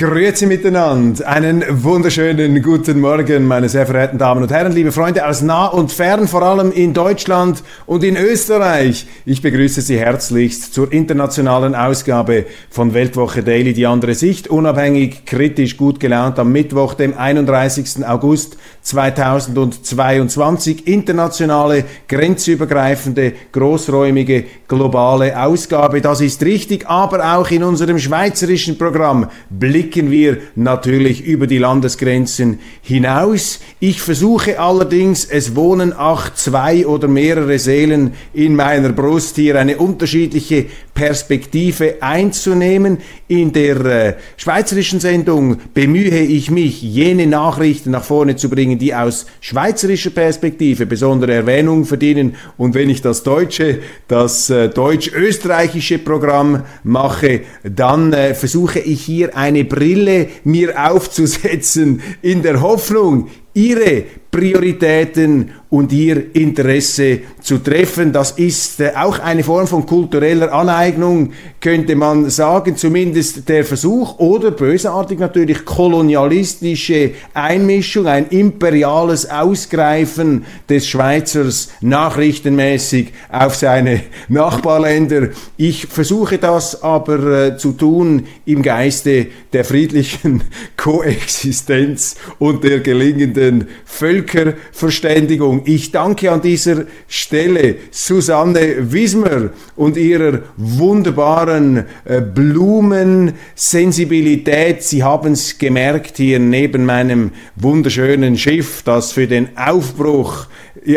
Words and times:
Grüezi 0.00 0.46
miteinander. 0.46 1.28
Einen 1.28 1.62
wunderschönen 1.84 2.62
guten 2.62 3.00
Morgen, 3.00 3.46
meine 3.46 3.68
sehr 3.68 3.84
verehrten 3.84 4.16
Damen 4.16 4.42
und 4.42 4.50
Herren, 4.50 4.72
liebe 4.72 4.92
Freunde 4.92 5.28
aus 5.28 5.42
nah 5.42 5.66
und 5.66 5.92
fern, 5.92 6.26
vor 6.26 6.40
allem 6.40 6.72
in 6.72 6.94
Deutschland 6.94 7.62
und 7.84 8.02
in 8.02 8.16
Österreich. 8.16 9.06
Ich 9.26 9.42
begrüße 9.42 9.82
Sie 9.82 9.98
herzlichst 9.98 10.72
zur 10.72 10.90
internationalen 10.90 11.74
Ausgabe 11.74 12.46
von 12.70 12.94
Weltwoche 12.94 13.42
Daily, 13.42 13.74
die 13.74 13.86
andere 13.86 14.14
Sicht, 14.14 14.48
unabhängig, 14.48 15.26
kritisch, 15.26 15.76
gut 15.76 16.00
gelaunt 16.00 16.38
am 16.38 16.50
Mittwoch, 16.50 16.94
dem 16.94 17.18
31. 17.18 18.08
August 18.08 18.56
2022. 18.80 20.86
Internationale, 20.86 21.84
grenzübergreifende, 22.08 23.34
großräumige, 23.52 24.44
globale 24.66 25.38
Ausgabe. 25.38 26.00
Das 26.00 26.22
ist 26.22 26.42
richtig, 26.42 26.88
aber 26.88 27.36
auch 27.36 27.50
in 27.50 27.64
unserem 27.64 27.98
schweizerischen 27.98 28.78
Programm 28.78 29.28
Blick 29.50 29.89
blicken 29.90 30.12
wir 30.12 30.38
natürlich 30.54 31.24
über 31.24 31.48
die 31.48 31.58
Landesgrenzen 31.58 32.60
hinaus. 32.80 33.58
Ich 33.80 34.00
versuche 34.00 34.60
allerdings, 34.60 35.24
es 35.24 35.56
wohnen 35.56 35.92
acht, 35.92 36.38
zwei 36.38 36.86
oder 36.86 37.08
mehrere 37.08 37.58
Seelen 37.58 38.12
in 38.32 38.54
meiner 38.54 38.90
Brust, 38.90 39.34
hier 39.34 39.58
eine 39.58 39.78
unterschiedliche 39.78 40.66
Perspektive 40.94 41.96
einzunehmen. 42.02 42.98
In 43.26 43.52
der 43.52 43.84
äh, 43.84 44.14
schweizerischen 44.36 45.00
Sendung 45.00 45.56
bemühe 45.74 46.20
ich 46.20 46.50
mich, 46.50 46.82
jene 46.82 47.26
Nachrichten 47.26 47.90
nach 47.90 48.04
vorne 48.04 48.36
zu 48.36 48.48
bringen, 48.48 48.78
die 48.78 48.94
aus 48.94 49.26
schweizerischer 49.40 50.10
Perspektive 50.10 50.86
besondere 50.86 51.32
Erwähnung 51.32 51.84
verdienen. 51.84 52.36
Und 52.58 52.74
wenn 52.74 52.90
ich 52.90 53.02
das 53.02 53.22
deutsche, 53.22 53.80
das 54.08 54.50
äh, 54.50 54.68
deutsch-österreichische 54.68 55.98
Programm 55.98 56.64
mache, 56.84 57.40
dann 57.62 58.12
äh, 58.12 58.34
versuche 58.34 58.78
ich 58.78 59.00
hier 59.00 59.36
eine 59.36 59.64
Brille 59.80 60.28
mir 60.44 60.90
aufzusetzen 60.90 62.02
in 62.20 62.42
der 62.42 62.60
Hoffnung, 62.60 63.30
ihre 63.54 64.04
Prioritäten 64.30 65.52
und 65.70 65.92
ihr 65.92 66.34
Interesse 66.34 67.20
zu 67.40 67.58
treffen. 67.58 68.12
Das 68.12 68.32
ist 68.32 68.80
äh, 68.80 68.92
auch 68.96 69.20
eine 69.20 69.44
Form 69.44 69.68
von 69.68 69.86
kultureller 69.86 70.52
Aneignung, 70.52 71.32
könnte 71.60 71.94
man 71.94 72.28
sagen, 72.28 72.76
zumindest 72.76 73.48
der 73.48 73.64
Versuch 73.64 74.18
oder 74.18 74.50
bösartig 74.50 75.20
natürlich 75.20 75.64
kolonialistische 75.64 77.12
Einmischung, 77.34 78.08
ein 78.08 78.28
imperiales 78.28 79.30
Ausgreifen 79.30 80.44
des 80.68 80.88
Schweizers 80.88 81.70
nachrichtenmäßig 81.80 83.12
auf 83.30 83.54
seine 83.54 84.00
Nachbarländer. 84.28 85.28
Ich 85.56 85.86
versuche 85.86 86.38
das 86.38 86.82
aber 86.82 87.46
äh, 87.46 87.56
zu 87.56 87.72
tun 87.72 88.26
im 88.44 88.62
Geiste 88.62 89.28
der 89.52 89.64
friedlichen 89.64 90.42
Koexistenz 90.76 92.16
und 92.40 92.64
der 92.64 92.80
gelingenden 92.80 93.68
Völkerverständigung. 93.84 95.59
Ich 95.64 95.92
danke 95.92 96.30
an 96.30 96.42
dieser 96.42 96.84
Stelle 97.08 97.76
Susanne 97.90 98.92
Wismer 98.92 99.48
und 99.76 99.96
ihrer 99.96 100.40
wunderbaren 100.56 101.86
äh, 102.04 102.20
Blumensensibilität. 102.20 104.82
Sie 104.82 105.02
haben 105.02 105.32
es 105.32 105.56
gemerkt 105.58 106.18
hier 106.18 106.38
neben 106.38 106.84
meinem 106.84 107.30
wunderschönen 107.56 108.36
Schiff, 108.38 108.82
das 108.84 109.12
für 109.12 109.26
den 109.26 109.56
Aufbruch 109.56 110.46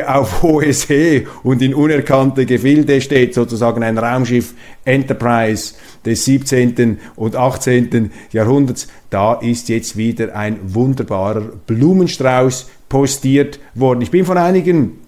auf 0.05 0.41
hohe 0.41 0.73
See 0.73 1.27
und 1.43 1.61
in 1.61 1.73
unerkannte 1.73 2.45
Gefilde 2.45 3.01
steht, 3.01 3.33
sozusagen 3.33 3.83
ein 3.83 3.97
Raumschiff 3.97 4.53
Enterprise 4.85 5.75
des 6.05 6.25
17. 6.25 6.99
und 7.15 7.35
18. 7.35 8.11
Jahrhunderts. 8.31 8.87
Da 9.09 9.33
ist 9.35 9.69
jetzt 9.69 9.97
wieder 9.97 10.35
ein 10.35 10.59
wunderbarer 10.63 11.41
Blumenstrauß 11.67 12.69
postiert 12.89 13.59
worden. 13.75 14.01
Ich 14.01 14.11
bin 14.11 14.25
von 14.25 14.37
einigen 14.37 15.03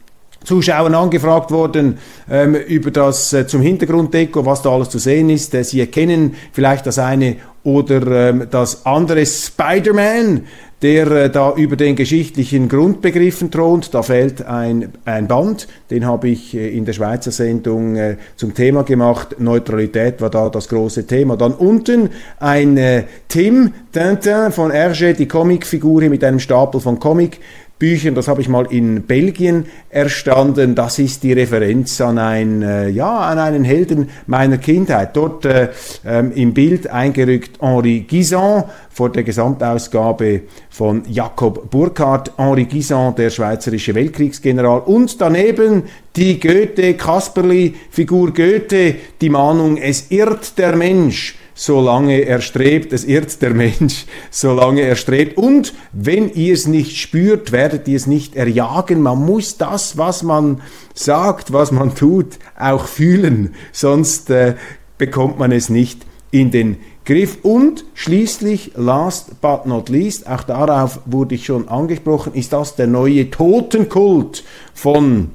Zuschauern 0.45 0.93
angefragt 0.93 1.51
worden 1.51 1.97
ähm, 2.29 2.55
über 2.55 2.91
das 2.91 3.33
äh, 3.33 3.47
zum 3.47 3.61
Hintergrunddeko, 3.61 4.45
was 4.45 4.61
da 4.61 4.69
alles 4.69 4.89
zu 4.89 4.99
sehen 4.99 5.29
ist. 5.29 5.53
Äh, 5.53 5.63
Sie 5.63 5.79
erkennen 5.79 6.35
vielleicht 6.51 6.85
das 6.85 6.99
eine 6.99 7.37
oder 7.63 8.29
ähm, 8.29 8.47
das 8.49 8.85
andere 8.85 9.25
Spider-Man, 9.25 10.43
der 10.81 11.09
äh, 11.11 11.29
da 11.29 11.53
über 11.53 11.75
den 11.75 11.95
geschichtlichen 11.95 12.67
Grundbegriffen 12.69 13.49
thront. 13.49 13.93
Da 13.93 14.03
fällt 14.03 14.45
ein, 14.45 14.93
ein 15.05 15.27
Band, 15.27 15.67
den 15.89 16.05
habe 16.05 16.29
ich 16.29 16.55
äh, 16.55 16.75
in 16.75 16.85
der 16.85 16.93
Schweizer 16.93 17.31
Sendung 17.31 17.95
äh, 17.95 18.17
zum 18.35 18.53
Thema 18.53 18.83
gemacht. 18.83 19.35
Neutralität 19.39 20.21
war 20.21 20.29
da 20.29 20.49
das 20.49 20.67
große 20.67 21.07
Thema. 21.07 21.37
Dann 21.37 21.53
unten 21.53 22.09
ein 22.39 22.77
äh, 22.77 23.03
Tim 23.27 23.73
Tintin 23.91 24.51
von 24.51 24.71
Hergé, 24.71 25.13
die 25.13 25.27
Comicfigur 25.27 26.01
mit 26.03 26.23
einem 26.23 26.39
Stapel 26.39 26.81
von 26.81 26.99
Comic. 26.99 27.39
Büchern, 27.77 28.15
das 28.15 28.29
habe 28.29 28.39
ich 28.39 28.47
mal 28.47 28.67
in 28.69 29.01
Belgien 29.01 29.65
erstanden. 29.89 30.75
Das 30.75 30.97
ist 30.97 31.23
die 31.23 31.33
Referenz 31.33 31.99
an, 31.99 32.17
ein, 32.17 32.61
äh, 32.61 32.87
ja, 32.87 33.19
an 33.19 33.37
einen 33.37 33.65
Helden 33.65 34.09
meiner 34.27 34.57
Kindheit. 34.57 35.15
Dort 35.17 35.43
äh, 35.43 35.69
ähm, 36.05 36.31
im 36.33 36.53
Bild 36.53 36.87
eingerückt 36.87 37.61
Henri 37.61 38.05
Guisan 38.09 38.63
vor 38.89 39.11
der 39.11 39.23
Gesamtausgabe 39.23 40.43
von 40.69 41.03
Jakob 41.09 41.69
Burckhardt. 41.69 42.31
Henri 42.37 42.63
Guisan, 42.63 43.13
der 43.15 43.29
schweizerische 43.29 43.93
Weltkriegsgeneral. 43.93 44.79
Und 44.85 45.19
daneben 45.19 45.83
die 46.15 46.39
Goethe-Kasperli-Figur 46.39 48.33
Goethe, 48.33 48.95
die 49.19 49.29
Mahnung, 49.29 49.75
es 49.75 50.11
irrt 50.11 50.57
der 50.57 50.77
Mensch 50.77 51.35
solange 51.55 52.19
er 52.19 52.41
strebt. 52.41 52.93
Es 52.93 53.03
irrt 53.03 53.41
der 53.41 53.55
Mensch, 53.55 54.05
solange 54.29 54.81
er 54.81 54.95
strebt. 54.95 55.37
Und 55.37 55.73
wenn 55.91 56.29
ihr 56.29 56.53
es 56.53 56.67
nicht 56.67 56.97
spürt, 56.97 57.51
werdet 57.51 57.87
ihr 57.87 57.95
es 57.95 58.05
nicht 58.05 58.35
erjagen. 58.35 59.01
Man 59.01 59.25
muss 59.25 59.57
das, 59.57 59.97
was 59.97 60.21
man 60.21 60.61
sagt, 60.93 61.51
was 61.51 61.71
man 61.71 61.95
tut, 61.95 62.37
auch 62.59 62.85
fühlen. 62.85 63.55
Sonst 63.71 64.29
äh, 64.29 64.55
bekommt 64.99 65.39
man 65.39 65.51
es 65.51 65.69
nicht 65.69 66.05
in 66.29 66.51
den 66.51 66.77
Griff. 67.05 67.37
Und 67.43 67.85
schließlich, 67.93 68.71
last 68.75 69.39
but 69.41 69.65
not 69.65 69.89
least, 69.89 70.27
auch 70.27 70.43
darauf 70.43 70.99
wurde 71.05 71.35
ich 71.35 71.45
schon 71.45 71.67
angesprochen, 71.69 72.33
ist 72.33 72.51
das 72.51 72.75
der 72.75 72.87
neue 72.87 73.29
Totenkult 73.31 74.43
von 74.73 75.31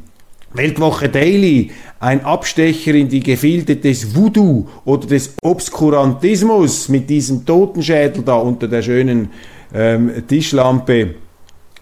Weltwoche 0.53 1.09
Daily, 1.09 1.71
ein 2.01 2.25
Abstecher 2.25 2.95
in 2.95 3.09
die 3.09 3.21
Gefilde 3.21 3.77
des 3.77 4.17
Voodoo 4.17 4.67
oder 4.85 5.07
des 5.07 5.35
Obskurantismus 5.43 6.89
mit 6.89 7.09
diesem 7.09 7.47
Totenschädel 7.47 8.25
da 8.25 8.35
unter 8.35 8.67
der 8.67 8.83
schönen 8.83 9.31
ähm, 9.73 10.27
Tischlampe. 10.27 11.15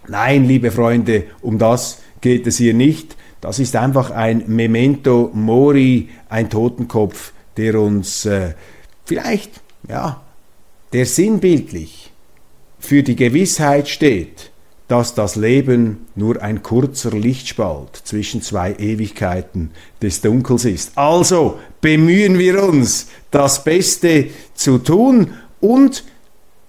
Nein, 0.07 0.45
liebe 0.45 0.69
Freunde, 0.69 1.23
um 1.41 1.57
das 1.57 2.01
geht 2.21 2.45
es 2.45 2.57
hier 2.57 2.75
nicht. 2.75 3.15
Das 3.41 3.57
ist 3.57 3.75
einfach 3.75 4.11
ein 4.11 4.43
Memento 4.45 5.31
Mori, 5.33 6.09
ein 6.29 6.49
Totenkopf, 6.49 7.33
der 7.57 7.79
uns 7.79 8.25
äh, 8.25 8.53
vielleicht, 9.05 9.61
ja, 9.87 10.21
der 10.93 11.07
sinnbildlich 11.07 12.11
für 12.77 13.01
die 13.01 13.15
Gewissheit 13.15 13.89
steht, 13.89 14.51
dass 14.89 15.13
das 15.13 15.35
Leben 15.35 16.07
nur 16.15 16.41
ein 16.41 16.63
kurzer 16.63 17.11
Lichtspalt 17.11 17.95
zwischen 18.03 18.41
zwei 18.41 18.73
Ewigkeiten 18.73 19.69
des 20.01 20.19
Dunkels 20.21 20.65
ist. 20.65 20.97
Also 20.97 21.59
bemühen 21.79 22.39
wir 22.39 22.63
uns, 22.63 23.07
das 23.29 23.63
Beste 23.63 24.27
zu 24.55 24.79
tun 24.79 25.35
und 25.61 26.03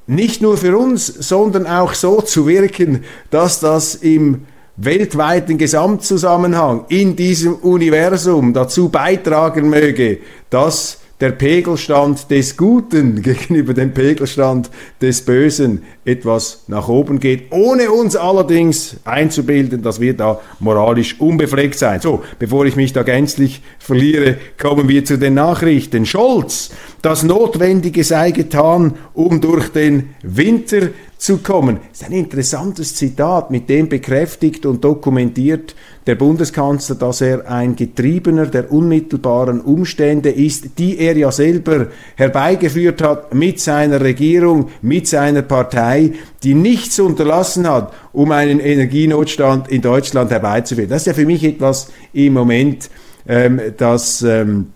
nicht 0.07 0.43
nur 0.43 0.59
für 0.59 0.77
uns, 0.77 1.07
sondern 1.07 1.67
auch 1.67 1.95
so 1.95 2.21
zu 2.21 2.47
wirken, 2.47 3.05
dass 3.31 3.59
das 3.59 3.95
im 3.95 4.43
weltweiten 4.77 5.57
Gesamtzusammenhang 5.57 6.85
in 6.89 7.17
diesem 7.17 7.55
Universum 7.55 8.53
dazu 8.53 8.91
beitragen 8.91 9.71
möge, 9.71 10.19
dass 10.51 10.99
der 11.21 11.33
Pegelstand 11.33 12.31
des 12.31 12.57
Guten 12.57 13.23
gegenüber 13.23 13.75
dem 13.75 13.93
Pegelstand 13.93 14.71
des 15.01 15.23
Bösen 15.25 15.83
etwas 16.05 16.65
nach 16.67 16.89
oben 16.89 17.21
geht, 17.21 17.53
ohne 17.53 17.91
uns 17.91 18.17
allerdings 18.17 18.97
einzubilden, 19.05 19.83
dass 19.83 20.01
wir 20.01 20.17
da 20.17 20.41
moralisch 20.59 21.21
unbefleckt 21.21 21.79
sein. 21.79 22.01
So, 22.01 22.23
bevor 22.39 22.65
ich 22.65 22.77
mich 22.77 22.93
da 22.93 23.03
gänzlich 23.03 23.63
verliere, 23.79 24.39
kommen 24.59 24.89
wir 24.89 25.05
zu 25.05 25.19
den 25.19 25.35
Nachrichten. 25.35 26.07
Scholz, 26.07 26.71
das 27.03 27.23
Notwendige 27.23 28.03
sei 28.05 28.31
getan, 28.31 28.95
um 29.15 29.41
durch 29.41 29.69
den 29.69 30.11
Winter 30.23 30.89
zu 31.21 31.39
kommen. 31.39 31.81
Das 31.91 32.01
ist 32.01 32.07
ein 32.07 32.13
interessantes 32.13 32.95
Zitat, 32.95 33.51
mit 33.51 33.69
dem 33.69 33.91
bekräftigt 33.91 34.65
und 34.65 34.83
dokumentiert 34.83 35.75
der 36.07 36.15
Bundeskanzler, 36.15 36.97
dass 36.97 37.21
er 37.21 37.51
ein 37.51 37.77
Getriebener 37.77 38.47
der 38.47 38.73
unmittelbaren 38.73 39.61
Umstände 39.61 40.31
ist, 40.31 40.79
die 40.79 40.99
er 40.99 41.17
ja 41.17 41.31
selber 41.31 41.89
herbeigeführt 42.17 43.03
hat 43.03 43.35
mit 43.35 43.61
seiner 43.61 44.01
Regierung, 44.01 44.71
mit 44.83 45.07
seiner 45.07 45.43
Partei, 45.43 46.13
die 46.43 46.55
nichts 46.55 46.99
unterlassen 46.99 47.69
hat, 47.69 47.93
um 48.13 48.33
einen 48.33 48.61
Energienotstand 48.61 49.69
in 49.69 49.83
Deutschland 49.83 50.31
herbeizuführen. 50.31 50.91
Das 50.91 51.03
ist 51.03 51.07
ja 51.07 51.15
für 51.15 51.27
mich 51.27 51.45
etwas 51.45 51.93
im 52.13 52.33
Moment 52.33 52.89
ähm, 53.29 53.61
das 53.77 54.23
ähm, 54.23 54.69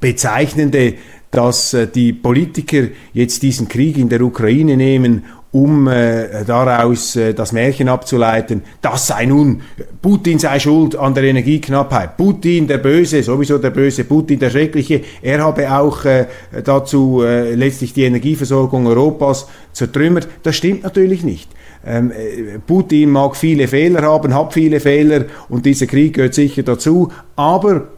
Bezeichnende 0.00 0.94
dass 1.30 1.74
äh, 1.74 1.86
die 1.86 2.12
Politiker 2.12 2.88
jetzt 3.12 3.42
diesen 3.42 3.68
Krieg 3.68 3.98
in 3.98 4.08
der 4.08 4.22
Ukraine 4.22 4.76
nehmen, 4.76 5.24
um 5.52 5.88
äh, 5.88 6.44
daraus 6.44 7.16
äh, 7.16 7.32
das 7.32 7.52
Märchen 7.52 7.88
abzuleiten, 7.88 8.62
das 8.82 9.06
sei 9.06 9.26
nun, 9.26 9.62
Putin 10.02 10.38
sei 10.38 10.58
schuld 10.58 10.96
an 10.96 11.14
der 11.14 11.24
Energieknappheit, 11.24 12.16
Putin 12.16 12.66
der 12.66 12.78
Böse, 12.78 13.22
sowieso 13.22 13.58
der 13.58 13.70
Böse, 13.70 14.04
Putin 14.04 14.38
der 14.38 14.50
Schreckliche, 14.50 15.02
er 15.22 15.42
habe 15.42 15.72
auch 15.72 16.04
äh, 16.04 16.26
dazu 16.64 17.22
äh, 17.22 17.54
letztlich 17.54 17.94
die 17.94 18.04
Energieversorgung 18.04 18.86
Europas 18.86 19.46
zertrümmert. 19.72 20.28
Das 20.42 20.56
stimmt 20.56 20.82
natürlich 20.82 21.22
nicht. 21.22 21.48
Ähm, 21.86 22.10
äh, 22.10 22.58
Putin 22.58 23.10
mag 23.10 23.36
viele 23.36 23.68
Fehler 23.68 24.02
haben, 24.02 24.34
hat 24.34 24.52
viele 24.52 24.80
Fehler 24.80 25.26
und 25.48 25.64
dieser 25.64 25.86
Krieg 25.86 26.14
gehört 26.14 26.34
sicher 26.34 26.64
dazu, 26.64 27.10
aber 27.36 27.88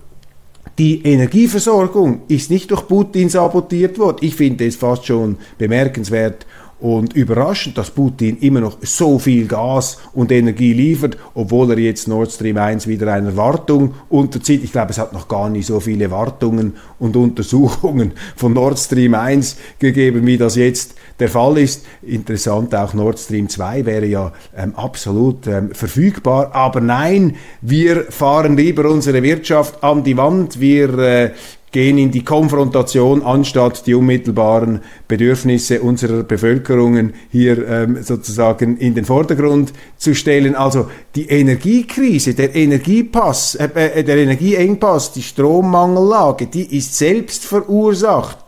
die 0.78 1.02
Energieversorgung 1.02 2.20
ist 2.28 2.50
nicht 2.50 2.70
durch 2.70 2.86
Putin 2.86 3.28
sabotiert 3.28 3.98
worden. 3.98 4.18
Ich 4.20 4.36
finde 4.36 4.64
es 4.64 4.76
fast 4.76 5.06
schon 5.06 5.36
bemerkenswert 5.58 6.46
und 6.80 7.14
überraschend, 7.14 7.76
dass 7.76 7.90
Putin 7.90 8.38
immer 8.38 8.60
noch 8.60 8.78
so 8.82 9.18
viel 9.18 9.46
Gas 9.46 9.98
und 10.12 10.30
Energie 10.30 10.72
liefert, 10.72 11.16
obwohl 11.34 11.70
er 11.72 11.78
jetzt 11.78 12.06
Nord 12.06 12.30
Stream 12.30 12.56
1 12.56 12.86
wieder 12.86 13.12
einer 13.12 13.36
Wartung 13.36 13.94
unterzieht. 14.08 14.62
Ich 14.62 14.72
glaube, 14.72 14.90
es 14.90 14.98
hat 14.98 15.12
noch 15.12 15.28
gar 15.28 15.48
nicht 15.48 15.66
so 15.66 15.80
viele 15.80 16.10
Wartungen 16.10 16.74
und 16.98 17.16
Untersuchungen 17.16 18.12
von 18.36 18.52
Nord 18.52 18.78
Stream 18.78 19.14
1 19.14 19.56
gegeben, 19.78 20.26
wie 20.26 20.38
das 20.38 20.54
jetzt 20.56 20.94
der 21.18 21.28
Fall 21.28 21.58
ist. 21.58 21.84
Interessant, 22.02 22.74
auch 22.74 22.94
Nord 22.94 23.18
Stream 23.18 23.48
2 23.48 23.84
wäre 23.84 24.06
ja 24.06 24.32
ähm, 24.56 24.74
absolut 24.76 25.46
ähm, 25.46 25.70
verfügbar. 25.72 26.54
Aber 26.54 26.80
nein, 26.80 27.36
wir 27.60 28.04
fahren 28.10 28.56
lieber 28.56 28.88
unsere 28.88 29.22
Wirtschaft 29.22 29.82
an 29.82 30.04
die 30.04 30.16
Wand. 30.16 30.60
Wir 30.60 30.98
äh, 30.98 31.30
gehen 31.70 31.98
in 31.98 32.10
die 32.10 32.24
Konfrontation, 32.24 33.22
anstatt 33.22 33.86
die 33.86 33.94
unmittelbaren 33.94 34.80
Bedürfnisse 35.06 35.80
unserer 35.80 36.22
Bevölkerungen 36.22 37.14
hier 37.30 37.66
ähm, 37.68 38.02
sozusagen 38.02 38.78
in 38.78 38.94
den 38.94 39.04
Vordergrund 39.04 39.72
zu 39.96 40.14
stellen. 40.14 40.54
Also 40.54 40.90
die 41.14 41.28
Energiekrise, 41.28 42.34
der 42.34 42.54
Energiepass, 42.54 43.54
äh, 43.56 43.68
äh, 43.74 44.04
der 44.04 44.16
Energieengpass, 44.16 45.12
die 45.12 45.22
Strommangellage, 45.22 46.46
die 46.46 46.76
ist 46.76 46.96
selbst 46.96 47.44
verursacht. 47.44 48.38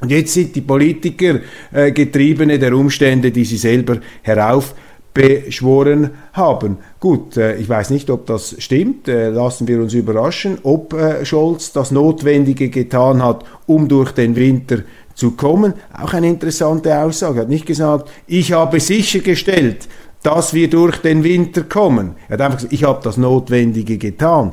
Und 0.00 0.10
jetzt 0.10 0.34
sind 0.34 0.54
die 0.54 0.60
Politiker 0.60 1.40
äh, 1.72 1.90
Getriebene 1.92 2.58
der 2.58 2.74
Umstände, 2.74 3.30
die 3.30 3.44
sie 3.44 3.56
selber 3.56 3.98
herauf 4.22 4.74
beschworen 5.14 6.10
haben. 6.32 6.78
Gut, 6.98 7.36
äh, 7.36 7.56
ich 7.56 7.68
weiß 7.68 7.90
nicht, 7.90 8.10
ob 8.10 8.26
das 8.26 8.56
stimmt. 8.58 9.08
Äh, 9.08 9.30
lassen 9.30 9.68
wir 9.68 9.80
uns 9.80 9.94
überraschen, 9.94 10.58
ob 10.64 10.92
äh, 10.92 11.24
Scholz 11.24 11.72
das 11.72 11.92
Notwendige 11.92 12.68
getan 12.68 13.22
hat, 13.22 13.44
um 13.66 13.88
durch 13.88 14.12
den 14.12 14.34
Winter 14.34 14.78
zu 15.14 15.30
kommen. 15.30 15.74
Auch 15.96 16.12
eine 16.12 16.28
interessante 16.28 16.98
Aussage. 16.98 17.38
Er 17.38 17.42
hat 17.42 17.48
nicht 17.48 17.66
gesagt, 17.66 18.10
ich 18.26 18.52
habe 18.52 18.80
sichergestellt, 18.80 19.88
dass 20.24 20.52
wir 20.52 20.68
durch 20.68 20.98
den 20.98 21.22
Winter 21.22 21.62
kommen. 21.62 22.16
Er 22.28 22.34
hat 22.34 22.40
einfach 22.40 22.58
gesagt, 22.58 22.72
ich 22.72 22.82
habe 22.82 23.00
das 23.04 23.16
Notwendige 23.16 23.98
getan. 23.98 24.52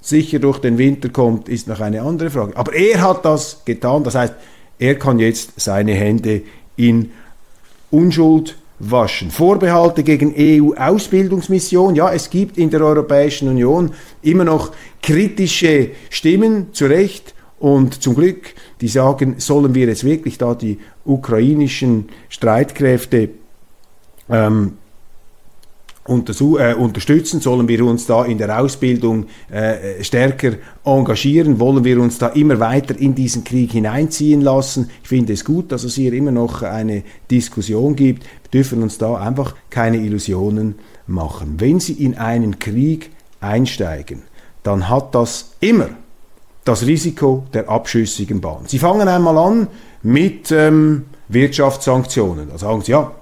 sicher 0.00 0.38
durch 0.38 0.58
den 0.58 0.78
Winter 0.78 1.08
kommt, 1.08 1.48
ist 1.48 1.68
noch 1.68 1.80
eine 1.80 2.02
andere 2.02 2.30
Frage. 2.30 2.56
Aber 2.56 2.72
er 2.74 3.00
hat 3.00 3.24
das 3.24 3.62
getan. 3.64 4.04
Das 4.04 4.14
heißt, 4.14 4.34
er 4.78 4.98
kann 4.98 5.18
jetzt 5.18 5.60
seine 5.60 5.92
Hände 5.92 6.42
in 6.76 7.10
Unschuld 7.90 8.56
waschen. 8.78 9.30
Vorbehalte 9.30 10.02
gegen 10.02 10.34
EU-Ausbildungsmission. 10.36 11.94
Ja, 11.94 12.12
es 12.12 12.30
gibt 12.30 12.56
in 12.56 12.70
der 12.70 12.80
Europäischen 12.80 13.48
Union 13.48 13.92
immer 14.22 14.44
noch 14.44 14.72
kritische 15.02 15.90
Stimmen, 16.08 16.72
zu 16.72 16.86
Recht 16.86 17.34
und 17.58 18.02
zum 18.02 18.14
Glück, 18.14 18.54
die 18.80 18.88
sagen, 18.88 19.34
sollen 19.36 19.74
wir 19.74 19.86
jetzt 19.86 20.04
wirklich 20.04 20.38
da 20.38 20.54
die 20.54 20.78
ukrainischen 21.04 22.08
Streitkräfte 22.30 23.28
ähm, 24.30 24.78
äh, 26.06 26.74
unterstützen? 26.74 27.40
Sollen 27.40 27.68
wir 27.68 27.84
uns 27.84 28.06
da 28.06 28.24
in 28.24 28.38
der 28.38 28.60
Ausbildung 28.60 29.26
äh, 29.50 30.02
stärker 30.02 30.52
engagieren? 30.84 31.60
Wollen 31.60 31.84
wir 31.84 32.00
uns 32.00 32.18
da 32.18 32.28
immer 32.28 32.58
weiter 32.58 32.98
in 32.98 33.14
diesen 33.14 33.44
Krieg 33.44 33.72
hineinziehen 33.72 34.40
lassen? 34.40 34.90
Ich 35.02 35.08
finde 35.08 35.32
es 35.32 35.44
gut, 35.44 35.72
dass 35.72 35.84
es 35.84 35.94
hier 35.94 36.12
immer 36.12 36.32
noch 36.32 36.62
eine 36.62 37.02
Diskussion 37.30 37.96
gibt. 37.96 38.24
Wir 38.24 38.60
dürfen 38.60 38.82
uns 38.82 38.98
da 38.98 39.14
einfach 39.16 39.54
keine 39.68 39.98
Illusionen 39.98 40.76
machen. 41.06 41.54
Wenn 41.58 41.80
Sie 41.80 41.92
in 41.92 42.16
einen 42.16 42.58
Krieg 42.58 43.10
einsteigen, 43.40 44.22
dann 44.62 44.88
hat 44.88 45.14
das 45.14 45.52
immer 45.60 45.88
das 46.64 46.86
Risiko 46.86 47.44
der 47.52 47.68
abschüssigen 47.68 48.40
Bahn. 48.40 48.64
Sie 48.66 48.78
fangen 48.78 49.08
einmal 49.08 49.38
an 49.38 49.68
mit 50.02 50.50
ähm, 50.50 51.06
Wirtschaftssanktionen. 51.28 52.48
Da 52.50 52.58
sagen 52.58 52.82
Sie, 52.82 52.92
ja, 52.92 53.12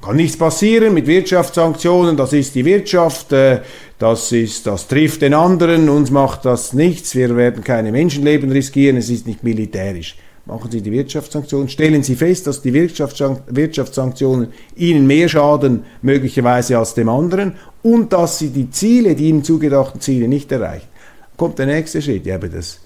kann 0.00 0.16
nichts 0.16 0.36
passieren 0.36 0.94
mit 0.94 1.06
Wirtschaftssanktionen, 1.06 2.16
das 2.16 2.32
ist 2.32 2.54
die 2.54 2.64
Wirtschaft, 2.64 3.32
äh, 3.32 3.60
das, 3.98 4.32
ist, 4.32 4.66
das 4.66 4.88
trifft 4.88 5.22
den 5.22 5.34
anderen, 5.34 5.88
uns 5.88 6.10
macht 6.10 6.44
das 6.44 6.72
nichts, 6.72 7.14
wir 7.14 7.36
werden 7.36 7.62
keine 7.62 7.92
Menschenleben 7.92 8.50
riskieren, 8.50 8.96
es 8.96 9.10
ist 9.10 9.26
nicht 9.26 9.44
militärisch. 9.44 10.16
Machen 10.46 10.70
Sie 10.70 10.80
die 10.80 10.90
Wirtschaftssanktionen, 10.90 11.68
stellen 11.68 12.02
Sie 12.02 12.16
fest, 12.16 12.46
dass 12.46 12.62
die 12.62 12.72
Wirtschaftssanktionen 12.72 14.48
Ihnen 14.74 15.06
mehr 15.06 15.28
schaden, 15.28 15.84
möglicherweise 16.00 16.78
als 16.78 16.94
dem 16.94 17.08
anderen, 17.08 17.56
und 17.82 18.12
dass 18.12 18.38
Sie 18.38 18.48
die 18.48 18.70
Ziele, 18.70 19.14
die 19.14 19.28
Ihnen 19.28 19.44
zugedachten 19.44 20.00
Ziele 20.00 20.28
nicht 20.28 20.50
erreichen. 20.50 20.88
Kommt 21.36 21.58
der 21.58 21.66
nächste 21.66 22.00
Schritt, 22.00 22.26
ja, 22.26 22.36
aber 22.36 22.48
das 22.48 22.80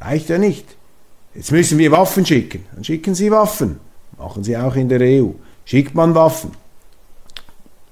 reicht 0.00 0.28
ja 0.28 0.38
nicht. 0.38 0.64
Jetzt 1.34 1.50
müssen 1.50 1.78
wir 1.78 1.90
Waffen 1.90 2.24
schicken. 2.24 2.64
Dann 2.74 2.84
schicken 2.84 3.14
Sie 3.14 3.30
Waffen. 3.30 3.80
Machen 4.16 4.44
Sie 4.44 4.56
auch 4.56 4.76
in 4.76 4.88
der 4.88 5.00
EU. 5.00 5.30
Schickt 5.64 5.94
man 5.94 6.14
Waffen. 6.14 6.52